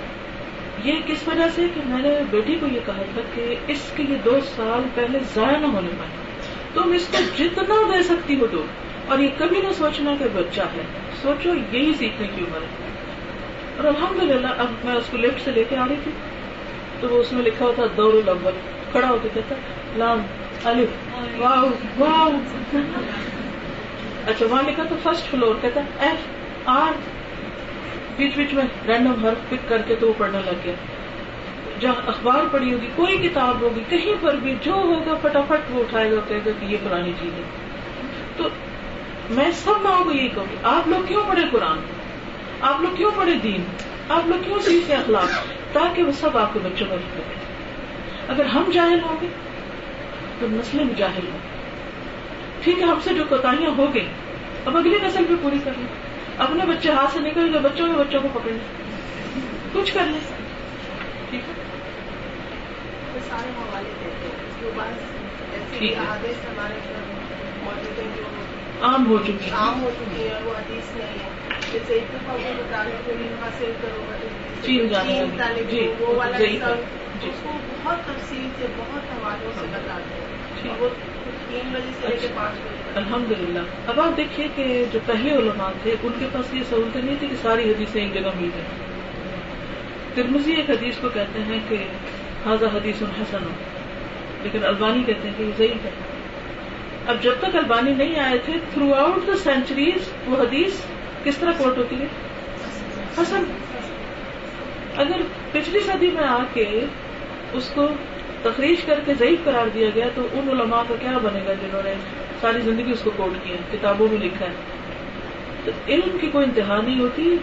یہ 0.85 1.01
کس 1.07 1.27
وجہ 1.29 1.47
سے 1.55 1.67
کہ 1.75 1.81
میں 1.87 2.01
نے 2.03 2.11
بیٹی 2.31 2.55
کو 2.61 2.67
یہ 2.73 2.81
کہا 2.87 3.03
تھا 3.15 3.21
کہ 3.35 3.55
اس 3.75 3.91
کے 3.97 4.03
دو 4.25 4.37
سال 4.57 4.83
پہلے 4.95 5.19
ضائع 5.35 5.59
نہ 5.59 5.73
ہونے 5.77 5.89
پائے 5.99 6.27
تم 6.75 6.93
اس 6.99 7.07
کو 7.13 7.19
جتنا 7.39 7.81
دے 7.93 8.03
سکتی 8.09 8.39
ہو 8.41 8.47
دو 8.53 8.63
اور 9.13 9.19
یہ 9.19 9.29
کبھی 9.39 9.61
نہ 9.63 9.73
سوچنا 9.79 10.15
کہ 10.19 10.25
بچہ 10.35 10.63
ہے 10.75 10.83
سوچو 11.23 11.55
یہی 11.55 11.93
سیکھنے 11.99 12.27
کی 12.35 12.45
عمر 12.49 12.63
ہے 12.73 12.87
اور 13.77 13.85
الحمد 13.93 14.23
للہ 14.23 14.53
اب 14.65 14.85
میں 14.85 14.95
اس 14.95 15.11
کو 15.11 15.17
لفٹ 15.17 15.45
سے 15.45 15.51
لے 15.55 15.65
کے 15.69 15.77
آ 15.77 15.87
رہی 15.89 15.97
تھی 16.05 16.13
تو 17.01 17.09
وہ 17.11 17.19
اس 17.21 17.33
میں 17.33 17.43
لکھا 17.43 17.65
ہوا 17.65 17.75
تھا 17.75 17.85
دور 17.97 18.15
الاول 18.23 18.57
کھڑا 18.93 19.09
ہو 19.09 19.17
کے 19.23 19.29
کہتا 19.35 19.55
لام 19.99 20.25
اچھا 24.27 24.47
وہاں 24.51 24.63
لکھا 24.67 24.83
تو 24.89 24.97
فرسٹ 25.03 25.31
فلور 25.31 25.55
کہتا 25.61 25.81
ہے 26.01 26.07
ایف 26.11 26.69
آر 26.69 26.93
بیچ 28.17 28.37
بیچ 28.37 28.53
میں 28.55 28.65
رینڈم 28.87 29.25
ہر 29.27 29.35
پک 29.49 29.69
کر 29.69 29.83
کے 29.87 29.95
تو 30.01 30.09
وہ 30.09 30.13
پڑھنے 30.19 30.39
لگ 30.47 30.65
گیا 30.65 30.73
جہاں 31.81 32.09
اخبار 32.13 32.47
پڑھی 32.53 32.73
ہوگی 32.73 32.87
کوئی 32.95 33.17
کتاب 33.29 33.61
ہوگی 33.63 33.83
کہیں 33.89 34.15
پر 34.23 34.37
بھی 34.43 34.55
جو 34.65 34.73
ہوگا 34.87 35.15
فٹافٹ 35.23 35.71
وہ 35.73 35.81
اٹھائے 35.83 36.11
گا 36.13 36.21
کہے 36.29 36.39
گا 36.47 36.51
کہ 36.61 36.67
یہ 36.73 36.77
پرانی 36.85 37.13
چیز 37.21 37.33
ہے 37.39 37.43
تو 38.37 38.49
میں 39.37 39.51
سب 39.65 39.81
ماں 39.83 40.03
کو 40.05 40.11
یہی 40.13 40.29
کہوں 40.35 40.47
گی 40.51 40.57
آپ 40.77 40.89
لوگ 40.89 41.07
کیوں 41.09 41.23
پڑھے 41.29 41.43
قرآن 41.53 41.79
آپ 42.71 42.81
لوگ 42.83 42.97
کیوں 42.97 43.11
پڑھے 43.17 43.35
دین 43.43 43.65
آپ 44.17 44.29
لوگ 44.29 44.43
کیوں 44.45 44.59
سیکھے 44.67 44.95
اخلاق 44.95 45.39
تاکہ 45.73 46.03
وہ 46.03 46.13
سب 46.21 46.39
آپ 46.39 46.53
کے 46.55 46.59
بچوں 46.65 46.87
کا 46.91 46.97
فکر 47.15 48.31
اگر 48.33 48.45
ہم 48.55 48.71
جاہل 48.73 48.99
ہوں 49.05 49.17
گے 49.21 49.27
تو 50.41 50.47
مسلم 50.57 50.93
جاہل 50.97 51.27
ہوں 51.33 51.39
گے 51.45 51.57
ٹھیک 52.69 52.81
ہے 52.83 52.87
ہم 52.89 52.99
سے 53.05 53.13
جو 53.17 53.23
ہو 53.77 53.85
گئی 53.95 54.07
اب 54.71 54.77
اگلی 54.77 54.97
نسل 55.03 55.25
بھی 55.29 55.35
پوری 55.43 55.59
کر 55.65 55.77
لیں 55.77 55.87
اپنے 56.47 56.65
بچے 56.71 56.91
ہاتھ 56.99 57.13
سے 57.13 57.21
نکل 57.27 57.49
گئے 57.55 57.61
بچوں 57.67 57.87
کے 57.87 57.93
بچوں 58.01 58.21
کو 58.23 58.29
پکڑ 58.35 58.51
لیں 58.51 59.45
کچھ 59.75 59.93
کر 59.95 60.07
لیں 60.11 60.21
ٹھیک 61.31 61.49
ہے 61.49 61.55
سارے 63.29 63.57
عام 68.89 69.07
ہو 69.11 69.17
چکی 69.29 69.47
ہے 69.51 69.57
عام 69.63 69.83
ہو 69.83 69.91
چکی 70.01 70.29
ہے 70.29 70.39
وہ 70.45 70.55
حدیث 70.59 70.95
نہیں 70.97 71.25
ہے 71.25 71.59
جیسے 71.73 71.95
ایک 71.95 72.13
دفعہ 72.13 72.37
بتا 72.61 72.85
دیں 72.85 73.17
جی،, 74.67 74.79
جی،, 74.83 75.67
جی 75.71 75.89
وہ 75.99 76.23
جی، 76.37 76.55
بہت 76.55 78.07
تفصیل 78.07 78.49
سے 78.59 78.67
بہت 78.77 79.13
ہمارے 79.13 79.53
ہاں۔ 79.59 79.67
بتا 79.73 79.99
دیں 79.99 80.63
جی 80.63 80.69
وہ 80.79 80.89
الحمد 81.51 83.31
للہ 83.31 83.59
اب 83.91 84.01
آپ 84.01 84.17
دیکھیے 84.17 84.47
کہ 84.55 84.65
جو 84.93 84.99
پہلے 85.07 85.31
علماء 85.37 85.71
تھے 85.83 85.95
ان 86.03 86.13
کے 86.19 86.27
پاس 86.33 86.53
یہ 86.55 86.63
سہولتیں 86.71 87.01
نہیں 87.01 87.15
تھی 87.21 87.27
کہ 87.27 87.37
ساری 87.43 87.69
حدیثیں 87.71 88.01
ایک 88.01 88.13
جگہ 88.15 88.31
مل 88.41 88.49
جائیں 88.57 88.69
ترمزی 90.15 90.55
ایک 90.55 90.71
حدیث 90.71 90.99
کو 91.01 91.09
کہتے 91.15 91.43
ہیں 91.47 91.59
کہ 91.69 91.77
حاضہ 92.45 92.67
حدیث 92.75 93.03
ہو 93.03 93.39
لیکن 94.43 94.65
البانی 94.65 95.03
کہتے 95.07 95.29
ہیں 95.29 95.35
کہ 95.39 95.43
یہ 95.43 95.53
صحیح 95.57 95.81
ہے 95.85 95.91
اب 97.13 97.23
جب 97.23 97.41
تک 97.41 97.57
البانی 97.63 97.93
نہیں 98.03 98.19
آئے 98.27 98.39
تھے 98.45 98.59
تھرو 98.73 98.93
آؤٹ 99.05 99.27
دا 99.27 99.37
سینچریز 99.45 100.13
وہ 100.27 100.41
حدیث 100.43 100.81
کس 101.25 101.39
طرح 101.39 101.53
کوٹ 101.59 101.79
ہوتی 101.79 102.01
ہے 102.01 102.07
حسن 103.21 103.45
اگر 105.07 105.23
پچھلی 105.53 105.81
صدی 105.87 106.11
میں 106.21 106.27
آ 106.29 106.39
کے 106.55 106.69
اس 107.55 107.71
کو 107.75 107.89
تخریج 108.43 108.85
کر 108.87 108.99
کے 109.07 109.15
ضعیف 109.19 109.45
قرار 109.45 109.69
دیا 109.75 109.89
گیا 109.95 110.07
تو 110.15 110.27
ان 110.39 110.49
علماء 110.51 110.83
کا 110.89 110.95
کیا 111.01 111.17
بنے 111.23 111.41
گا 111.47 111.53
جنہوں 111.63 111.83
نے 111.85 111.95
ساری 112.41 112.61
زندگی 112.65 112.93
اس 112.93 113.01
کو 113.05 113.11
کوٹ 113.17 113.39
کیا 113.45 113.57
کتابوں 113.71 114.09
میں 114.11 114.19
لکھا 114.25 114.47
ہے 114.47 114.77
تو 115.65 115.71
علم 115.95 116.19
کی 116.21 116.27
کوئی 116.33 116.45
انتہا 116.45 116.81
نہیں 116.81 117.01
ہوتی 117.01 117.35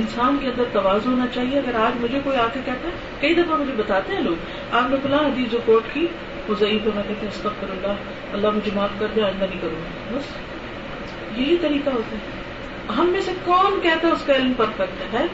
انسان 0.00 0.36
کے 0.40 0.46
اندر 0.48 0.64
توازن 0.72 1.10
ہونا 1.12 1.26
چاہیے 1.34 1.58
اگر 1.58 1.74
آج 1.84 2.00
مجھے 2.02 2.18
کوئی 2.24 2.36
آ 2.38 2.46
کے 2.54 2.60
کہتا 2.64 2.88
ہے 2.88 3.16
کئی 3.20 3.34
دفعہ 3.34 3.56
مجھے 3.58 3.72
بتاتے 3.76 4.14
ہیں 4.14 4.22
لوگ 4.22 4.74
آپ 4.80 4.90
نے 4.90 4.96
بلا 5.02 5.20
حدیث 5.26 5.50
جو 5.52 5.58
کوٹ 5.66 5.92
کی 5.92 6.06
وہ 6.48 6.54
ضعیف 6.60 6.86
ہونا 6.86 7.02
کہتے 7.08 7.26
ہیں 7.26 7.32
اس 7.36 7.44
وقت 7.44 7.64
اللہ 7.86 8.50
مجھے 8.56 8.70
معاف 8.74 8.98
کر 8.98 9.14
دیں 9.14 9.22
آئندہ 9.24 9.44
نہیں 9.44 9.60
کروں 9.62 9.80
گا 9.84 10.16
بس 10.16 11.38
یہی 11.38 11.56
طریقہ 11.62 11.90
ہوتا 11.98 12.16
ہے 12.18 12.94
ہم 12.96 13.08
میں 13.12 13.20
سے 13.28 13.32
کون 13.44 13.78
کہتا 13.82 14.08
ہے 14.08 14.12
اس 14.12 14.22
کا 14.26 14.34
علم 14.36 14.52
پرفیکٹ 14.56 15.12
ہے 15.14 15.24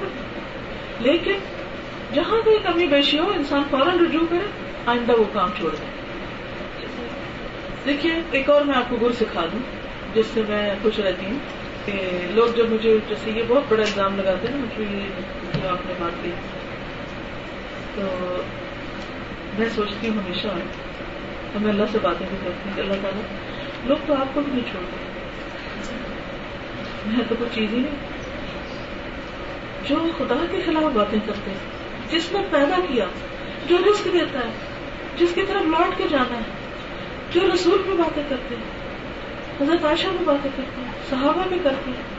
لیکن 1.09 1.49
جہاں 2.15 2.41
کوئی 2.45 2.59
کمی 2.67 2.87
بیشی 2.87 3.19
ہو 3.19 3.29
انسان 3.35 3.63
فوراً 3.71 3.99
رجوع 4.05 4.25
کرے 4.31 4.47
آئندہ 4.91 5.13
وہ 5.19 5.25
کام 5.33 5.51
چھوڑ 5.59 5.71
دیں 5.81 5.91
دیکھیے 7.87 8.13
ایک 8.39 8.49
اور 8.51 8.63
میں 8.65 8.75
آپ 8.77 8.89
کو 8.91 8.97
گر 9.01 9.13
سکھا 9.19 9.45
دوں 9.53 9.59
جس 10.15 10.27
سے 10.35 10.43
میں 10.49 10.63
خوش 10.83 10.99
رہتی 11.05 11.27
ہوں 11.27 11.39
کہ 11.85 12.09
لوگ 12.35 12.55
جب 12.57 12.71
مجھے 12.73 12.97
جیسے 13.09 13.31
یہ 13.39 13.43
بہت 13.49 13.63
بڑا 13.69 13.83
الزام 13.83 14.17
لگاتے 14.19 14.49
ہیں 14.49 14.57
نا 14.57 14.65
مجھے 14.65 14.97
یہ 14.97 15.61
جو 15.63 15.69
آپ 15.69 15.87
نے 15.87 15.95
بات 15.99 16.23
کی 16.23 16.31
تو 17.95 18.09
میں 19.59 19.69
سوچتی 19.75 20.09
ہوں 20.09 20.17
ہمیشہ 20.23 20.55
میں 20.55 20.67
ہمیں 21.55 21.71
اللہ 21.71 21.93
سے 21.93 21.99
باتیں 22.03 22.27
بھی 22.29 22.37
کرتی 22.45 22.69
ہوں 22.71 22.81
اللہ 22.85 23.03
تعالیٰ 23.03 23.89
لوگ 23.89 24.07
تو 24.07 24.15
آپ 24.21 24.35
کو 24.35 24.41
بھی 24.45 24.53
نہیں 24.55 24.73
چھوڑتے 24.73 25.97
میں 27.13 27.25
تو 27.29 27.35
کوئی 27.39 27.51
چیز 27.55 27.73
ہی 27.75 27.79
نہیں 27.85 28.11
جو 29.89 29.97
خدا 30.19 30.37
کے 30.51 30.61
خلاف 30.67 30.93
باتیں 30.97 31.19
کرتے 31.27 31.51
ہیں 31.51 32.11
جس 32.11 32.33
نے 32.33 32.41
پیدا 32.51 32.77
کیا 32.89 33.07
جو 33.69 33.77
رسک 33.87 34.13
دیتا 34.13 34.39
ہے 34.49 34.71
جس 35.19 35.35
کی 35.35 35.43
طرف 35.49 35.67
لوٹ 35.73 35.97
کے 35.99 36.05
جانا 36.11 36.37
ہے 36.37 37.31
جو 37.33 37.41
رسول 37.53 37.83
میں 37.87 37.97
باتیں 37.97 38.23
کرتے 38.29 38.55
ہیں 38.55 38.81
حضرت 39.61 39.85
عائشہ 39.85 40.09
میں 40.15 40.25
باتیں 40.27 40.51
کرتے 40.57 40.81
ہیں 40.85 40.91
صحابہ 41.11 41.45
میں 41.51 41.59
کرتے 41.65 41.91
ہیں 41.97 42.11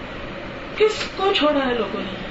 کس 0.77 0.99
کو 1.17 1.31
چھوڑا 1.39 1.65
ہے 1.65 1.73
لوگوں 1.79 2.01
نے 2.03 2.21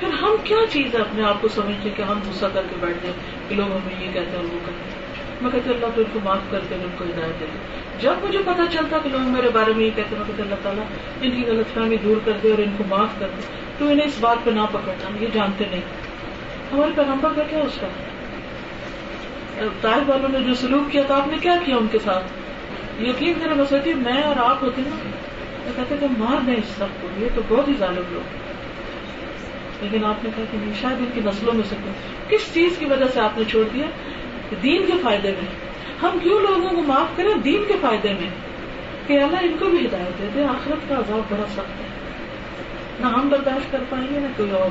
پھر 0.00 0.12
ہم 0.22 0.36
کیا 0.44 0.58
چیز 0.72 0.94
ہے 0.94 1.00
اپنے 1.00 1.24
آپ 1.24 1.42
کو 1.42 1.48
سمجھنے 1.54 1.90
کہ 1.96 2.02
ہم 2.10 2.20
غصہ 2.28 2.46
کر 2.54 2.66
کے 2.70 2.76
بیٹھ 2.80 2.98
جائیں 3.02 3.16
کہ 3.48 3.54
لوگ 3.54 3.72
ہمیں 3.74 4.04
یہ 4.06 4.12
کہتے 4.14 4.36
ہیں 4.36 4.44
وہ 4.44 4.58
کہتے 4.66 4.88
ہیں 4.88 5.02
میں 5.42 5.50
کہتے 5.50 5.70
اللہ 5.74 5.94
تو 5.94 6.00
ان 6.02 6.10
کو 6.12 6.20
معاف 6.24 6.50
کر 6.50 6.60
کے 6.68 6.74
ان 6.74 6.90
کو 6.98 7.04
ہدایت 7.04 7.40
دے 7.40 7.46
دے 7.52 7.80
جب 8.02 8.24
مجھے 8.26 8.38
پتا 8.44 8.64
چلتا 8.72 8.98
کہ 9.02 9.10
لوگ 9.10 9.26
میرے 9.36 9.48
بارے 9.56 9.72
میں 9.76 9.84
یہ 9.84 9.90
کہتے 9.96 10.16
ہیں 10.16 10.36
کہ 10.36 10.42
اللہ 10.42 10.62
تعالیٰ 10.62 10.84
ان 11.22 11.30
کی 11.36 11.44
غلط 11.50 11.74
فہمی 11.74 11.96
دور 12.04 12.20
کر 12.24 12.38
دے 12.42 12.50
اور 12.50 12.62
ان 12.66 12.74
کو 12.78 12.84
معاف 12.88 13.18
کر 13.20 13.30
دے 13.36 13.46
تو 13.78 13.88
انہیں 13.90 14.06
اس 14.06 14.18
بات 14.20 14.44
پہ 14.44 14.50
نہ 14.60 14.66
پکڑنا 14.72 15.16
یہ 15.24 15.28
جانتے 15.34 15.64
نہیں 15.70 15.80
ہمارے 16.72 16.90
پیغمبر 16.96 17.32
کا 17.36 17.42
کیا 17.50 17.60
اس 17.70 17.78
کا 17.80 17.86
طائف 19.82 20.08
والوں 20.10 20.28
نے 20.28 20.38
جو 20.46 20.54
سلوک 20.60 20.90
کیا 20.92 21.02
تھا 21.06 21.16
آپ 21.16 21.26
نے 21.30 21.36
کیا 21.42 21.54
کیا 21.64 21.76
ان 21.76 21.86
کے 21.90 21.98
ساتھ 22.04 23.02
یقین 23.02 23.42
بس 23.58 23.72
کہ 23.84 23.94
میں 23.96 24.22
اور 24.22 24.36
آپ 24.44 24.62
ہوتے 24.62 24.82
نا 24.86 24.96
تو 25.66 25.72
کہتے 25.76 25.96
کہ 26.00 26.06
مار 26.18 26.40
دیں 26.46 26.54
اس 26.54 26.72
سب 26.78 26.96
کو 27.00 27.08
یہ 27.20 27.28
تو 27.34 27.42
بہت 27.48 27.68
ہی 27.68 27.74
ظالم 27.78 28.12
لوگ 28.12 29.82
لیکن 29.82 30.04
آپ 30.04 30.24
نے 30.24 30.30
کہا 30.36 30.44
کہ 30.50 30.58
شاید 30.80 30.98
ان 31.04 31.08
کی 31.14 31.20
نسلوں 31.24 31.52
میں 31.54 31.64
سے 31.68 31.76
کس 32.28 32.48
چیز 32.54 32.76
کی 32.78 32.84
وجہ 32.92 33.04
سے 33.14 33.20
آپ 33.20 33.38
نے 33.38 33.44
چھوڑ 33.50 33.64
دیا 33.74 33.86
دین 34.62 34.86
کے 34.86 34.98
فائدے 35.02 35.32
میں 35.40 35.46
ہم 36.02 36.18
کیوں 36.22 36.40
لوگوں 36.40 36.68
کو 36.74 36.82
معاف 36.86 37.16
کریں 37.16 37.34
دین 37.44 37.64
کے 37.68 37.74
فائدے 37.82 38.12
میں 38.20 38.30
کہ 39.06 39.18
اللہ 39.22 39.44
ان 39.50 39.56
کو 39.58 39.66
بھی 39.70 39.84
ہدایت 39.86 40.18
دے 40.18 40.28
دے 40.34 40.44
آخرت 40.54 40.88
کا 40.88 40.98
عذاب 40.98 41.20
بڑا 41.30 41.46
سخت 41.54 41.80
ہے 41.80 43.00
نہ 43.00 43.06
ہم 43.16 43.28
برداشت 43.28 43.72
کر 43.72 43.82
پائیں 43.90 44.06
گے 44.14 44.20
نہ 44.20 44.26
کوئی 44.36 44.50
اور 44.60 44.68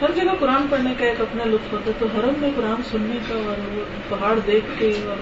ہر 0.00 0.10
جگہ 0.16 0.32
قرآن 0.40 0.66
پڑھنے 0.70 0.90
کا 0.98 1.04
ایک 1.04 1.20
اپنا 1.20 1.44
لطف 1.52 1.72
ہوتا 1.72 1.90
ہے 1.90 1.98
تو 1.98 2.06
حرم 2.16 2.34
میں 2.40 2.48
قرآن 2.56 2.82
سننے 2.90 3.16
کا 3.28 3.34
اور 3.52 3.62
وہ 3.76 3.84
پہاڑ 4.08 4.34
دیکھ 4.46 4.66
کے 4.78 4.90
اور 5.10 5.16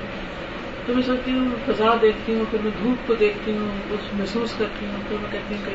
تو 0.86 0.94
میں 0.94 1.02
سوچتی 1.06 1.32
ہوں 1.36 1.46
فضا 1.66 1.94
دیکھتی 2.02 2.34
ہوں 2.34 2.44
پھر 2.50 2.58
میں 2.64 2.70
دھوپ 2.80 3.06
کو 3.06 3.14
دیکھتی 3.20 3.56
ہوں 3.56 3.78
اس 3.94 4.10
محسوس 4.18 4.52
کرتی 4.58 4.86
ہوں 4.86 5.00
پھر 5.08 5.16
میں 5.22 5.30
کہتی 5.32 5.54
ہوں 5.54 5.64
کہ 5.64 5.74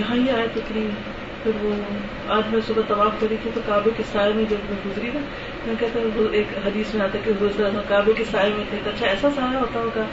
یہاں 0.00 0.16
یہ 0.16 0.44
تو 0.54 0.60
اتنی 0.64 0.86
پھر 1.42 1.62
وہ 1.64 1.72
آج 2.38 2.52
میں 2.52 2.60
صبح 2.66 2.82
طواف 2.88 3.20
کری 3.20 3.36
تھی 3.42 3.50
تو 3.54 3.60
کعبے 3.66 3.90
کے 3.96 4.02
سائے 4.12 4.32
میں 4.40 4.44
جب 4.50 4.68
میں 4.70 4.76
گزری 4.86 5.10
نا 5.14 5.20
میں 5.66 5.74
کہتا 5.80 6.00
وہ 6.16 6.28
ایک 6.40 6.58
حدیث 6.64 6.94
میں 6.94 7.02
آتا 7.04 7.18
کہ 7.24 7.32
گزرا 7.42 7.68
کعبے 7.88 8.12
کے 8.18 8.24
سائے 8.30 8.50
میں 8.56 8.64
تھے 8.70 8.78
تو 8.84 8.90
اچھا 8.94 9.06
ایسا 9.10 9.28
سایہ 9.36 9.56
ہوتا 9.56 9.80
ہوگا 9.84 10.06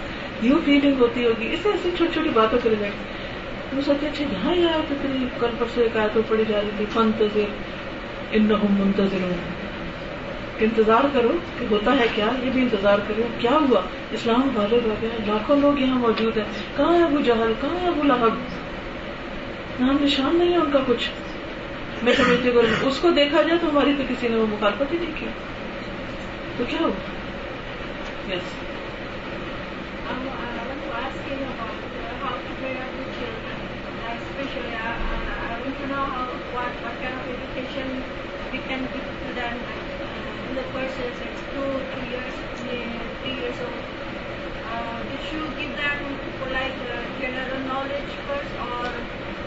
یوں 0.49 0.59
فیلنگ 0.65 1.01
ہوتی 1.01 1.25
ہوگی 1.25 1.53
اسے 1.53 1.69
ایسی 1.71 1.89
چھوٹی 1.97 2.13
چھوٹی 2.13 2.29
باتوں 2.39 2.59
کے 2.63 2.69
لیے 2.69 2.77
بیٹھتی 2.83 3.14
تو 3.71 3.81
سوچے 3.85 4.07
اچھا 4.07 4.23
یہاں 4.31 4.53
ہی 4.55 4.65
آئے 4.71 4.81
تو 4.87 4.95
پھر 5.01 5.23
کل 5.39 5.53
پر 5.59 5.65
سے 5.73 5.81
ایک 5.83 5.95
آیت 5.97 6.17
پڑی 6.29 6.43
جا 6.49 6.59
رہی 6.61 6.69
تھی 6.77 6.85
فن 6.93 7.11
تذر 7.17 7.43
ان 8.39 8.51
منتظر 8.79 9.23
انتظار 10.65 11.03
کرو 11.13 11.29
کہ 11.57 11.65
ہوتا 11.71 11.97
ہے 11.99 12.05
کیا 12.15 12.27
یہ 12.43 12.49
بھی 12.53 12.61
انتظار 12.61 12.99
کرو 13.07 13.23
کیا 13.39 13.57
ہوا 13.69 13.81
اسلام 14.19 14.47
غالب 14.55 14.85
ہو 14.89 14.93
گیا 15.01 15.09
لاکھوں 15.27 15.55
لوگ 15.61 15.79
یہاں 15.79 15.97
موجود 15.99 16.37
ہیں 16.37 16.45
کہاں 16.77 16.93
ہے 16.97 17.03
ابو 17.03 17.21
جہل 17.29 17.53
کہاں 17.61 17.79
ہے 17.81 17.87
ابو 17.87 18.03
لہب 18.11 18.37
نام 19.79 19.97
نشان 20.03 20.35
نہیں 20.37 20.51
ہے 20.51 20.57
ان 20.57 20.71
کا 20.73 20.79
کچھ 20.87 21.09
میں 22.03 22.13
سمجھتی 22.17 22.55
ہوں 22.55 22.87
اس 22.91 22.99
کو 23.01 23.09
دیکھا 23.19 23.41
جائے 23.41 23.57
تو 23.61 23.69
ہماری 23.69 23.93
تو 23.97 24.03
کسی 24.09 24.27
نے 24.27 24.35
وہ 24.37 24.45
مخالفت 24.51 24.93
ہی 24.93 24.97
نہیں 25.01 25.19
کی 25.19 25.25
تو 26.57 26.63
کیا 26.69 26.79
ہوا 26.83 27.13
yes 28.31 28.33
yes. 28.35 28.73
What 36.09 36.83
what 36.83 36.99
education 36.99 37.87
we 38.51 38.57
can 38.67 38.85
get 38.93 39.35
داسنس 39.35 39.93
like 46.51 46.75
general 47.21 47.61
knowledge 47.67 48.31
اور 48.31 48.87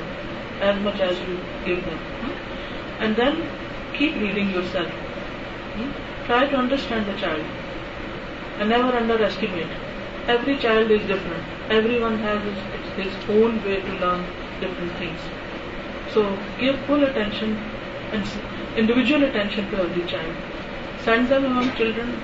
as 0.61 0.81
much 0.81 1.01
as 1.01 1.19
you 1.21 1.39
give 1.67 1.85
them. 1.85 2.01
And 3.01 3.17
then 3.17 3.43
keep 3.97 4.15
reading 4.15 4.51
yourself. 4.51 4.89
Hmm? 4.89 6.27
Try 6.27 6.47
to 6.47 6.57
understand 6.57 7.07
the 7.07 7.21
child. 7.21 7.45
And 8.59 8.71
never 8.71 8.97
underestimate. 8.97 9.69
Every 10.27 10.57
child 10.57 10.91
is 10.91 11.03
different. 11.07 11.45
Everyone 11.69 12.19
has 12.19 12.43
his 12.97 13.15
own 13.29 13.63
way 13.65 13.81
to 13.81 13.93
learn 13.99 14.25
different 14.61 14.93
things. 14.97 15.21
So 16.13 16.37
give 16.59 16.79
full 16.87 17.05
attention 17.05 17.57
and 18.13 18.25
individual 18.77 19.23
attention 19.25 19.71
to 19.71 19.83
every 19.83 20.05
child. 20.07 20.39
Send 21.05 21.29
them 21.29 21.45
among 21.45 21.71
children. 21.77 22.15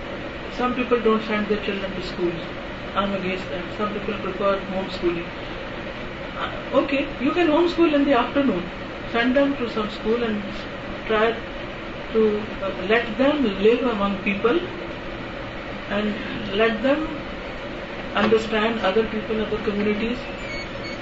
Some 0.53 0.75
people 0.75 1.01
don't 1.01 1.23
send 1.25 1.49
their 1.49 1.65
children 1.65 1.93
to 1.95 2.07
schools. 2.07 2.47
I'm 2.95 3.13
against 3.15 3.49
that. 3.51 3.65
Some 3.79 3.93
people 3.95 4.15
prefer 4.23 4.59
homeschooling. 4.75 5.27
Uh, 6.45 6.81
okay, 6.81 7.07
you 7.21 7.31
can 7.33 7.47
homeschool 7.47 7.95
in 7.95 8.05
the 8.05 8.19
afternoon. 8.19 8.65
Send 9.13 9.37
them 9.37 9.57
to 9.59 9.69
some 9.71 9.91
school 9.91 10.25
and 10.31 10.43
try 11.07 11.37
to 11.37 12.25
uh, 12.63 12.73
let 12.95 13.17
them 13.19 13.45
live 13.63 13.85
among 13.93 14.19
people 14.25 14.59
and 15.99 16.57
let 16.63 16.83
them 16.83 17.07
understand 18.17 18.81
other 18.81 19.07
people, 19.15 19.41
other 19.45 19.63
communities, 19.69 20.19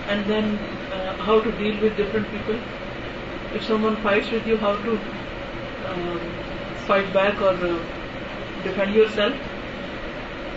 and 0.08 0.26
then 0.26 0.58
uh, 0.98 1.16
how 1.28 1.40
to 1.40 1.52
deal 1.52 1.80
with 1.80 1.96
different 1.96 2.30
people. 2.36 2.60
If 3.54 3.64
someone 3.64 3.96
fights 4.08 4.30
with 4.30 4.46
you, 4.46 4.56
how 4.58 4.76
to 4.84 5.00
um, 5.00 6.32
fight 6.90 7.12
back 7.14 7.40
or 7.40 7.52
defend 7.58 8.94
yourself. 8.94 9.50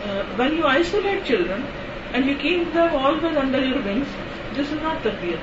Uh, 0.09 0.23
when 0.41 0.55
you 0.57 0.65
isolate 0.73 1.25
children 1.25 1.65
and 2.13 2.25
you 2.25 2.37
keep 2.37 2.73
them 2.73 2.95
always 2.95 3.37
under 3.43 3.63
your 3.65 3.81
wings, 3.87 4.15
this 4.53 4.71
is 4.71 4.81
not 4.81 5.03
tarbiyah. 5.07 5.41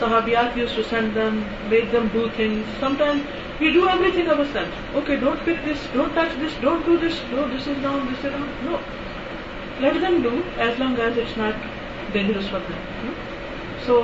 Sahabiyat 0.00 0.56
used 0.56 0.74
to 0.80 0.84
send 0.84 1.14
them, 1.14 1.44
make 1.70 1.90
them 1.90 2.08
do 2.16 2.28
things. 2.40 2.64
Sometimes 2.80 3.40
we 3.60 3.72
do 3.72 3.88
everything 3.88 4.28
ourselves. 4.28 4.82
Okay, 5.02 5.16
don't 5.24 5.44
pick 5.44 5.64
this, 5.64 5.86
don't 5.94 6.12
touch 6.14 6.38
this, 6.40 6.52
don't 6.66 6.84
do 6.84 6.98
this, 7.04 7.20
no, 7.30 7.48
this 7.56 7.66
is 7.66 7.82
down, 7.82 8.06
this 8.10 8.24
is 8.24 8.36
down. 8.38 8.50
No. 8.66 8.82
Let 9.80 10.00
them 10.00 10.22
do 10.22 10.42
as 10.66 10.78
long 10.78 10.98
as 11.06 11.16
it's 11.16 11.36
not 11.36 11.56
dangerous 12.12 12.48
for 12.48 12.58
them. 12.58 12.78
Hmm? 13.04 13.82
So, 13.86 14.02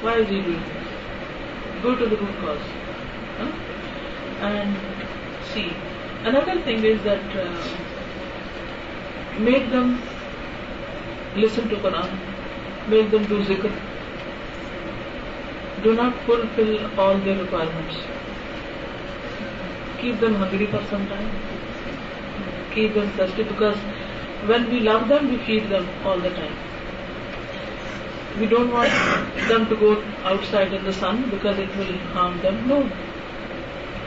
Why 0.07 0.15
is 0.25 0.29
he 0.29 0.41
doing 0.43 0.63
this? 0.67 1.83
Go 1.83 1.95
to 1.97 2.07
the 2.07 2.17
root 2.17 2.37
cause. 2.43 2.69
And 4.51 4.77
see. 5.53 5.73
Another 6.23 6.61
thing 6.61 6.85
is 6.85 7.03
that 7.05 7.37
uh, 7.45 9.41
make 9.49 9.71
them 9.71 10.01
Listen 11.37 11.69
to 11.69 11.77
Quran, 11.83 12.09
make 12.89 13.09
them 13.13 13.25
do 13.33 13.37
zikr. 13.49 13.71
Do 15.85 15.95
not 15.95 16.17
fulfill 16.23 17.01
all 17.01 17.19
their 17.19 17.39
requirements. 17.41 17.99
Keep 20.01 20.19
them 20.19 20.35
hungry 20.35 20.67
for 20.67 20.83
some 20.87 21.07
time. 21.07 21.31
Keep 22.73 22.95
them 22.95 23.09
thirsty, 23.13 23.45
because 23.45 23.77
when 24.47 24.69
we 24.71 24.81
love 24.81 25.07
them, 25.07 25.31
we 25.31 25.39
feed 25.45 25.69
them 25.69 25.87
all 26.05 26.19
the 26.19 26.31
time. 26.31 26.57
We 28.41 28.47
don't 28.47 28.73
want 28.73 29.39
them 29.47 29.69
to 29.69 29.77
go 29.77 30.03
outside 30.25 30.73
in 30.73 30.85
the 30.85 30.93
sun 30.93 31.31
because 31.31 31.61
it 31.61 31.77
will 31.77 31.97
harm 32.17 32.41
them. 32.41 32.67
No. 32.67 32.83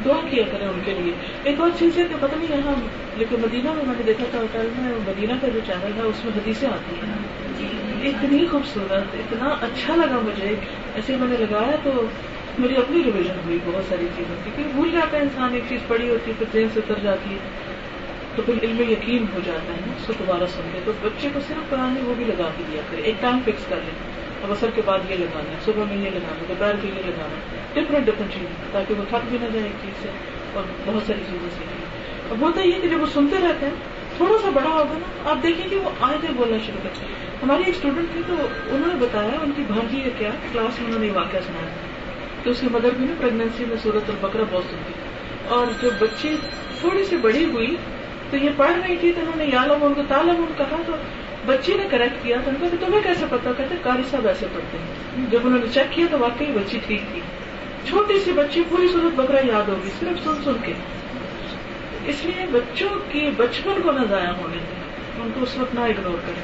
دعا 0.04 0.20
کیا 0.30 0.42
کریں 0.52 0.66
ان 0.66 0.78
کے 0.84 0.92
لیے 1.02 1.12
ایک 1.50 1.60
اور 1.66 1.70
چیز 1.78 1.98
ہے 1.98 2.04
کہ 2.10 2.14
پتہ 2.20 2.38
نہیں 2.38 2.56
یہاں 2.56 2.74
لیکن 3.18 3.40
مدینہ 3.42 3.72
میں 3.76 3.84
میں 3.88 3.94
نے 3.98 4.02
دیکھا 4.06 4.24
تھا 4.30 4.38
ہوٹل 4.40 4.68
میں 4.78 4.92
مدینہ 5.08 5.32
کا 5.42 5.48
جو 5.56 5.60
چینل 5.66 5.96
ہے 5.96 6.02
اس 6.12 6.24
میں 6.24 6.32
حدیثیں 6.36 6.68
آتی 6.70 6.98
ہیں 7.02 7.14
جی۔ 7.58 7.68
اتنی 8.08 8.46
خوبصورت 8.50 9.14
اتنا 9.22 9.54
اچھا 9.68 9.96
لگا 10.00 10.18
مجھے 10.28 10.54
ایسے 10.94 11.16
میں 11.20 11.28
نے 11.32 11.36
لگایا 11.44 11.76
تو 11.84 11.90
میری 12.62 12.76
اپنی 12.76 13.02
ریویژن 13.04 13.36
ہوئی 13.44 13.58
بہت 13.66 13.84
ساری 13.90 14.06
چیزوں 14.16 14.34
کی 14.44 14.50
کیونکہ 14.56 14.72
بھول 14.72 14.90
جاتا 14.92 15.16
ہے 15.16 15.22
انسان 15.28 15.54
ایک 15.54 15.62
چیز 15.68 15.86
پڑی 15.88 16.08
ہوتی 16.08 16.30
ہے 16.30 16.36
پھر 16.38 16.52
ٹرین 16.52 16.68
سے 16.74 16.80
اتر 16.84 16.98
جاتی 17.02 17.34
ہے 17.34 17.71
تو 18.36 18.42
پھر 18.46 18.62
علم 18.62 18.80
یقین 18.90 19.24
ہو 19.34 19.40
جاتا 19.44 19.74
ہے 19.76 19.90
اس 19.96 20.06
کو 20.06 20.12
دوبارہ 20.18 20.46
سن 20.52 20.68
کے 20.72 20.80
بچے 21.02 21.28
کو 21.32 21.40
صرف 21.48 21.70
پرانے 21.70 22.00
وہ 22.04 22.14
بھی 22.16 22.24
لگا 22.28 22.48
کے 22.56 22.62
دیا 22.70 22.82
کرے 22.90 23.00
ایک 23.10 23.20
ٹائم 23.20 23.38
فکس 23.46 23.66
کر 23.68 23.80
لیں 23.88 23.96
اب 24.44 24.52
اثر 24.52 24.70
کے 24.74 24.82
بعد 24.84 25.10
یہ 25.10 25.16
لگانا 25.22 25.50
ہے 25.50 25.58
صبح 25.64 25.84
میں 25.90 25.96
یہ 26.04 26.10
لگانا 26.14 26.38
ہے 26.40 26.46
دوپہر 26.48 26.76
کے 26.82 26.90
لیے 26.94 27.02
لگانا 27.06 27.34
ہے 27.34 27.80
ڈفرینٹ 27.80 28.06
ڈفرینٹ 28.06 28.32
چیزیں 28.34 28.64
تاکہ 28.72 29.00
وہ 29.00 29.04
تھک 29.10 29.28
بھی 29.30 29.38
نہ 29.42 29.50
جائے 29.52 29.64
ایک 29.64 29.76
چیز 29.84 30.02
سے 30.02 30.08
اور 30.60 30.64
بہت 30.86 31.02
ساری 31.06 31.20
چیزیں 31.30 31.48
سیکھیں 31.58 32.30
اب 32.36 32.42
ہوتا 32.46 32.60
یہ 32.68 32.80
کہ 32.82 32.88
جب 32.94 33.02
وہ 33.02 33.06
سنتے 33.12 33.36
رہتے 33.46 33.66
ہیں 33.66 33.90
تھوڑا 34.16 34.38
سا 34.42 34.50
بڑا 34.54 34.70
ہوگا 34.72 34.96
نا 35.02 35.28
آپ 35.30 35.42
دیکھیں 35.42 35.68
کہ 35.68 35.76
وہ 35.84 36.14
تھے 36.20 36.32
بولنا 36.36 36.56
شروع 36.66 36.88
ہیں 36.88 37.14
ہمارے 37.42 37.62
ایک 37.68 37.74
اسٹوڈنٹ 37.74 38.12
تھے 38.12 38.20
تو 38.26 38.34
انہوں 38.46 38.86
نے 38.88 38.94
بتایا 39.06 39.38
ان 39.44 39.52
کی 39.56 39.62
بھانجی 39.68 40.00
کا 40.04 40.10
کیا 40.18 40.30
کلاس 40.52 40.78
میں 40.80 40.86
انہوں 40.86 41.00
نے 41.00 41.06
یہ 41.06 41.12
واقعہ 41.16 41.38
سنایا 41.46 41.74
کہ 42.42 42.48
اس 42.50 42.60
کی 42.60 42.68
مدر 42.72 42.98
بھی 42.98 43.06
نا 43.06 43.14
پیگنینسی 43.20 43.64
میں 43.68 43.76
صورت 43.82 44.10
اور 44.10 44.18
بکرا 44.28 44.42
بہت 44.52 44.70
سنتی 44.70 45.48
اور 45.54 45.66
جو 45.82 45.90
بچے 46.00 46.34
تھوڑی 46.80 47.04
سی 47.08 47.16
بڑی 47.26 47.44
ہوئی 47.54 47.74
تو 48.32 48.38
یہ 48.44 48.50
پڑھ 48.56 48.70
رہی 48.72 48.96
تھی 49.00 49.10
تو 49.14 49.20
انہوں 49.20 49.36
نے 49.36 49.46
یا 49.52 50.02
تالم 50.08 50.38
ان 50.42 50.52
کہا 50.60 50.76
تو 50.86 50.92
بچی 51.46 51.72
نے 51.76 51.86
کریکٹ 51.90 52.14
کیا 52.22 52.36
تو 52.44 52.50
ان 52.50 52.54
کو 52.60 52.76
تمہیں 52.84 53.00
کیسے 53.06 53.26
پتا 53.30 53.50
کہتے 53.56 53.74
قاری 53.82 54.02
صاحب 54.10 54.26
ایسے 54.32 54.46
پڑھتے 54.52 54.78
ہیں 54.84 55.24
جب 55.32 55.46
انہوں 55.46 55.58
نے 55.64 55.72
چیک 55.74 55.92
کیا 55.94 56.06
تو 56.10 56.18
واقعی 56.20 56.46
بچی 56.54 56.78
ٹھیک 56.86 57.02
تھی 57.12 57.20
چھوٹی 57.88 58.18
سی 58.24 58.32
بچی 58.36 58.62
پوری 58.70 58.88
صورت 58.92 59.18
بکرا 59.18 59.44
یاد 59.48 59.68
ہوگی 59.72 59.90
صرف 59.98 60.24
سن 60.24 60.40
سن 60.44 60.62
کے 60.64 60.72
اس 62.12 62.24
لیے 62.24 62.46
بچوں 62.52 62.88
کی 63.10 63.28
بچپن 63.36 63.82
کو 63.86 63.92
نہ 63.98 64.06
ضائع 64.10 64.30
ہونے 64.40 64.56
دیں 64.68 65.22
ان 65.24 65.30
کو 65.34 65.42
اس 65.48 65.56
وقت 65.58 65.74
نہ 65.78 65.90
اگنور 65.90 66.18
کریں 66.26 66.42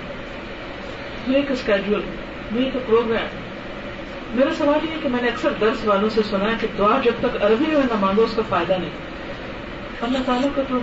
وہ 1.29 1.37
ایک 1.41 1.51
اسکیڈول 1.53 2.01
وہ 2.57 2.61
ایک 2.65 2.77
پروگرام 2.87 4.37
میرا 4.41 4.53
سوال 4.59 4.89
یہ 4.93 5.03
کہ 5.03 5.09
میں 5.17 5.23
نے 5.23 5.29
اکثر 5.29 5.57
درس 5.61 5.87
والوں 5.87 6.09
سے 6.19 6.23
سنا 6.31 6.51
ہے 6.51 6.55
کہ 6.61 6.67
دعا 6.79 6.99
جب 7.05 7.25
تک 7.27 7.43
عربی 7.51 7.75
میں 7.75 7.85
نہ 7.93 8.01
مانگو 8.07 8.25
اس 8.31 8.37
کا 8.37 8.43
فائدہ 8.49 8.79
نہیں 8.81 10.07
اللہ 10.09 10.19
تعالیٰ 10.27 10.49
کو 10.55 10.63
تو 10.69 10.79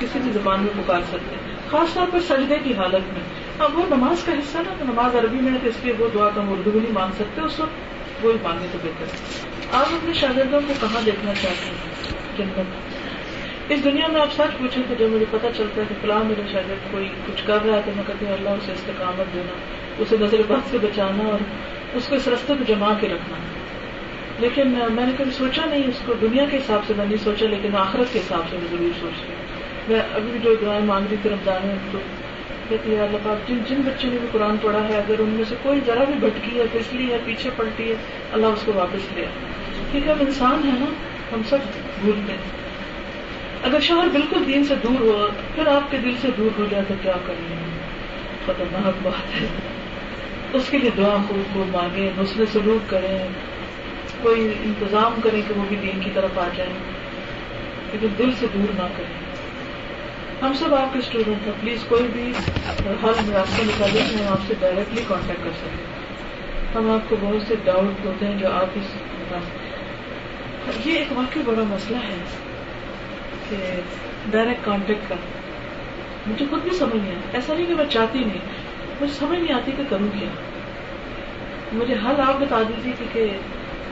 کسی 0.00 0.18
بھی 0.24 0.30
زبان 0.34 0.62
میں 0.64 0.72
پکار 0.82 1.00
سکتے 1.10 1.36
ہیں 1.40 1.56
خاص 1.70 1.94
طور 1.94 2.06
پر 2.12 2.20
سجدے 2.28 2.58
کی 2.64 2.72
حالت 2.76 3.12
میں 3.14 3.22
اب 3.58 3.62
ہاں، 3.62 3.68
وہ 3.76 3.82
نماز 3.96 4.22
کا 4.26 4.32
حصہ 4.38 4.58
نا 4.66 4.72
تو 4.78 4.84
نماز 4.92 5.16
عربی 5.16 5.40
میں 5.46 5.52
ہے 5.52 5.58
تو 5.62 5.68
اس 5.68 5.82
لیے 5.84 5.92
وہ 5.98 6.08
دعا 6.14 6.28
تو 6.34 6.40
ہم 6.40 6.52
اردو 6.52 6.70
نہیں 6.78 6.92
مان 6.98 7.10
سکتے 7.18 7.40
اس 7.48 7.58
وقت 7.60 8.24
وہی 8.24 8.36
مانگے 8.42 8.66
تو 8.72 8.78
بہتر 8.82 9.12
ہے 9.12 9.68
آپ 9.80 9.92
اپنے 9.98 10.12
شاگردوں 10.20 10.60
کو 10.68 10.74
کہاں 10.80 11.00
دیکھنا 11.06 11.34
چاہتے 11.42 11.66
ہیں 11.66 12.36
جنت 12.38 13.72
اس 13.74 13.84
دنیا 13.84 14.06
میں 14.12 14.20
آپ 14.20 14.32
سچ 14.36 14.58
پوچھیں 14.58 14.82
کہ 14.88 14.94
جب 14.98 15.10
مجھے 15.10 15.26
پتہ 15.30 15.46
چلتا 15.56 15.80
ہے 15.80 15.86
کہ 15.88 15.94
فلاں 16.00 16.22
میرے 16.28 16.42
شاگرد 16.52 16.90
کوئی 16.92 17.08
کچھ 17.26 17.42
کر 17.46 17.64
رہا 17.64 17.76
ہے 17.76 17.82
تو 17.84 17.90
میں 17.96 18.04
کہتی 18.06 18.26
ہوں 18.26 18.32
اللہ 18.34 18.62
اسے 18.62 18.72
استقامت 18.72 19.32
دینا 19.34 19.58
اسے 20.02 20.16
نظر 20.20 20.42
بات 20.48 20.70
سے 20.70 20.78
بچانا 20.86 21.28
اور 21.34 21.96
اس 21.96 22.08
کو 22.08 22.14
اس 22.14 22.28
رستے 22.34 22.54
کو 22.58 22.64
جما 22.72 22.92
کے 23.00 23.08
رکھنا 23.14 23.36
لیکن 24.46 24.68
میں 24.96 25.06
نے 25.06 25.12
کبھی 25.18 25.30
سوچا 25.38 25.64
نہیں 25.70 25.86
اس 25.88 26.02
کو 26.06 26.12
دنیا 26.20 26.44
کے 26.50 26.56
حساب 26.56 26.86
سے 26.86 26.94
میں 26.96 27.06
نہیں 27.06 27.24
سوچا 27.24 27.46
لیکن 27.54 27.76
آخرت 27.86 28.12
کے 28.12 28.18
حساب 28.18 28.50
سے 28.50 28.56
میں 28.60 28.68
ضرور 28.70 28.92
سوچ 29.00 29.20
رہی 29.26 29.39
میں 29.88 30.00
ابھی 30.14 30.30
بھی 30.30 30.38
جو 30.44 30.54
دعائیں 30.62 30.84
مانگ 30.86 31.06
رہی 31.10 31.16
تھی 31.22 31.30
رمضان 31.30 31.66
میں 31.66 31.74
تو 31.92 31.98
کہتی 32.68 32.94
ہے 32.94 33.00
اللہ 33.02 33.22
پاک 33.24 33.48
جن 33.48 33.58
جن 33.68 33.80
بچوں 33.86 34.10
نے 34.10 34.18
بھی 34.20 34.28
قرآن 34.32 34.56
پڑھا 34.62 34.82
ہے 34.88 34.96
اگر 34.96 35.20
ان 35.20 35.28
میں 35.36 35.44
سے 35.48 35.54
کوئی 35.62 35.80
ذرا 35.86 36.04
بھی 36.10 36.14
بھٹکی 36.26 36.58
ہے 36.58 36.64
پھسلی 36.72 37.10
ہے 37.12 37.18
پیچھے 37.24 37.50
پلٹی 37.56 37.88
ہے 37.90 37.94
اللہ 38.38 38.56
اس 38.56 38.62
کو 38.64 38.72
واپس 38.74 39.12
لیا 39.14 39.28
ٹھیک 39.90 40.06
ہے 40.06 40.12
انسان 40.26 40.64
ہیں 40.66 40.78
نا 40.80 40.86
ہم 41.32 41.42
سب 41.48 41.70
بھولتے 42.02 42.32
ہیں 42.32 42.58
اگر 43.68 43.80
شوہر 43.88 44.08
بالکل 44.12 44.46
دین 44.46 44.64
سے 44.68 44.74
دور 44.82 45.00
ہوا 45.00 45.26
پھر 45.54 45.66
آپ 45.74 45.90
کے 45.90 45.98
دل 46.04 46.14
سے 46.20 46.28
دور 46.36 46.58
ہو 46.58 46.66
جائے 46.70 46.82
تو 46.88 46.94
کیا 47.02 47.14
کریں 47.26 47.72
خطرناک 48.46 49.02
بات 49.02 49.34
ہے 49.40 49.46
اس 50.58 50.70
کے 50.70 50.78
لیے 50.78 50.90
دعا 50.96 51.16
خوب 51.28 51.52
خوب 51.54 51.74
مانگیں 51.76 52.10
حسن 52.22 52.44
سلوک 52.52 52.88
کریں 52.90 53.18
کوئی 54.22 54.48
انتظام 54.64 55.20
کریں 55.24 55.40
کہ 55.48 55.58
وہ 55.58 55.64
بھی 55.68 55.76
دین 55.82 56.00
کی 56.04 56.10
طرف 56.14 56.38
آ 56.38 56.46
جائیں 56.56 56.72
لیکن 57.92 58.14
دل 58.18 58.30
سے 58.40 58.46
دور 58.54 58.72
نہ 58.78 58.86
کریں 58.96 59.18
ہم 60.42 60.52
سب 60.58 60.74
آپ 60.74 60.92
کے 60.92 60.98
اسٹوڈنٹ 60.98 61.46
ہیں 61.46 61.52
پلیز 61.60 61.82
کوئی 61.88 62.06
بھی 62.12 62.22
حل 63.02 63.30
راستہ 63.32 63.62
نکالے 63.68 64.02
ہم 64.04 64.26
آپ 64.32 64.46
سے 64.48 64.54
ڈائریکٹلی 64.60 65.02
کانٹیکٹ 65.08 65.44
کر 65.44 65.50
سکیں 65.58 66.76
ہم 66.76 66.90
آپ 66.90 67.08
کو 67.08 67.16
بہت 67.22 67.42
سے 67.48 67.54
ڈاؤٹ 67.64 68.04
ہوتے 68.04 68.26
ہیں 68.26 68.38
جو 68.38 68.52
آپ 68.52 68.78
اس 68.80 68.94
یہ 70.86 70.92
ایک 70.98 71.12
واقعی 71.18 71.42
بڑا 71.46 71.62
مسئلہ 71.72 71.96
ہے 72.06 72.16
کہ 73.48 73.56
ڈائریکٹ 74.30 74.64
کانٹیکٹ 74.64 75.08
کا 75.08 75.14
مجھے 76.26 76.46
خود 76.50 76.62
بھی 76.62 76.76
سمجھ 76.78 77.00
نہیں 77.02 77.14
آتا 77.16 77.36
ایسا 77.38 77.54
نہیں 77.54 77.66
کہ 77.68 77.74
میں 77.74 77.84
چاہتی 77.96 78.24
نہیں 78.24 78.48
مجھے 79.00 79.12
سمجھ 79.18 79.38
نہیں 79.38 79.54
آتی 79.56 79.72
کہ 79.76 79.82
کروں 79.90 80.08
کیا 80.18 80.28
مجھے 81.80 81.94
ہر 82.06 82.20
آپ 82.28 82.40
بتا 82.40 82.62
دیجیے 82.68 83.10
کہ 83.12 83.28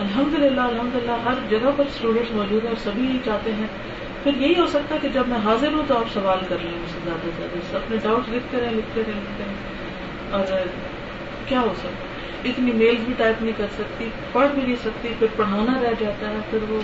الحمد 0.06 0.38
للہ 0.38 0.60
الحمد 0.70 0.94
للہ 0.94 1.20
ہر 1.28 1.46
جگہ 1.50 1.70
پر 1.76 1.84
اسٹوڈینٹس 1.94 2.34
موجود 2.40 2.62
ہیں 2.62 2.70
اور 2.70 2.82
سبھی 2.84 3.06
ہی 3.12 3.18
چاہتے 3.24 3.52
ہیں 3.60 3.66
پھر 4.28 4.40
یہی 4.42 4.58
ہو 4.58 4.66
سکتا 4.70 4.94
ہے 4.94 4.98
کہ 5.02 5.08
جب 5.12 5.28
میں 5.28 5.36
حاضر 5.44 5.72
ہوں 5.72 5.82
تو 5.88 5.96
آپ 5.98 6.08
سوال 6.14 6.38
کر 6.48 6.56
لیں 6.62 6.70
سے 6.92 6.98
زیادہ 7.04 7.20
سے 7.36 7.46
زیادہ 7.50 7.76
اپنے 7.76 7.96
ڈاؤٹ 8.02 8.28
لکھتے 8.30 8.58
رہیں 8.60 8.72
لکھتے 8.72 9.02
رہیں 9.06 9.20
لکھتے 9.20 9.44
رہیں 9.46 10.32
اور 10.58 10.66
کیا 11.48 11.60
ہو 11.60 11.72
سکتا 11.82 12.48
اتنی 12.48 12.72
میل 12.80 12.96
بھی 13.04 13.14
ٹائپ 13.18 13.42
نہیں 13.42 13.52
کر 13.58 13.66
سکتی 13.76 14.08
پڑھ 14.32 14.48
بھی 14.54 14.62
نہیں 14.62 14.76
سکتی 14.82 15.12
پھر 15.18 15.32
پڑھانا 15.36 15.78
رہ 15.82 15.94
جاتا 16.00 16.30
ہے 16.32 16.40
پھر 16.50 16.70
وہ 16.70 16.80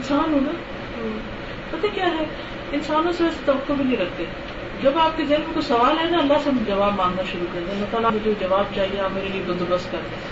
انسان 0.00 0.32
ہو 0.34 0.40
نا 0.46 1.08
پتہ 1.70 1.94
کیا 1.94 2.10
ہے 2.18 2.24
انسانوں 2.80 3.12
سے 3.16 3.24
ویسے 3.24 3.40
توقع 3.44 3.72
بھی 3.72 3.84
نہیں 3.84 3.96
رکھتے 4.02 4.24
جب 4.82 4.98
آپ 5.04 5.16
کے 5.16 5.24
ذہن 5.28 5.42
میں 5.46 5.54
کوئی 5.54 5.66
سوال 5.68 5.98
ہے 6.02 6.10
نا 6.10 6.18
اللہ 6.22 6.44
سے 6.44 6.50
جواب 6.66 6.94
مانگنا 7.02 7.22
شروع 7.32 7.46
کر 7.54 7.60
دیں 7.66 7.74
اللہ 7.74 7.90
تعالیٰ 7.96 8.10
مجھے 8.20 8.34
جواب 8.40 8.74
چاہیے 8.74 9.00
آپ 9.08 9.12
میرے 9.14 9.28
لیے 9.32 9.42
بندوبست 9.46 9.92
کر 9.92 10.06
دیں 10.10 10.24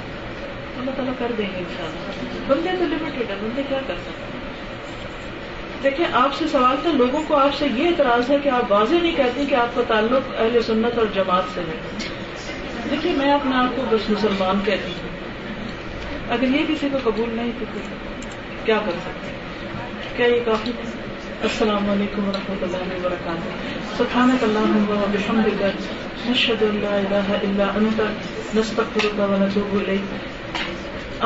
اللہ 0.80 0.90
تعالیٰ 0.96 1.14
کر 1.18 1.32
دیں 1.38 1.48
گے 1.54 1.62
ان 1.64 1.74
شاء 1.76 1.84
اللہ 1.86 2.50
بندے 2.52 2.76
تو 2.78 2.94
لمیٹڈ 2.94 3.30
ہے 3.30 3.36
بندے 3.42 3.62
کیا 3.68 3.80
کر 3.86 4.04
سکتے 4.06 4.24
ہیں 4.33 4.33
دیکھیں 5.84 6.06
آپ 6.18 6.34
سے 6.34 6.44
سوال 6.50 6.76
تھا 6.82 6.90
لوگوں 6.98 7.22
کو 7.28 7.36
آپ 7.36 7.54
سے 7.58 7.66
یہ 7.76 7.86
اعتراض 7.86 8.30
ہے 8.30 8.36
کہ 8.42 8.48
آپ 8.58 8.70
واضح 8.72 9.02
نہیں 9.02 9.16
کہتی 9.16 9.44
کہ 9.48 9.54
آپ 9.62 9.74
کا 9.76 9.82
تعلق 9.88 10.28
اہل 10.36 10.62
سنت 10.66 10.98
اور 10.98 11.06
جماعت 11.14 11.50
سے 11.54 11.62
ہے 11.68 11.74
دیکھیے 12.90 13.12
میں 13.16 13.30
اپنے 13.32 13.56
آپ 13.56 13.76
کو 13.76 13.82
بس 13.90 14.08
مسلمان 14.10 14.60
کہتی 14.64 14.92
ہوں 15.00 16.32
اگر 16.36 16.54
یہ 16.56 16.64
کسی 16.68 16.88
کو 16.92 16.98
قبول 17.10 17.34
نہیں 17.34 17.50
تو 17.58 17.64
کیا 18.64 18.78
کر 18.86 18.98
سکتے 19.04 19.32
کیا 20.16 20.26
یہ 20.34 20.40
کافی 20.46 20.72
السلام 21.50 21.90
علیکم 21.96 22.28
و 22.28 22.32
رحمۃ 22.36 22.62
اللہ 22.68 22.94
و 22.96 23.02
برکاتہ 23.02 23.52
سلطنت 23.96 24.42
اللہ 24.42 24.90
بکرشد 25.14 26.62
اللہ 26.72 27.70
نتوب 29.44 29.78
الیک 29.80 30.58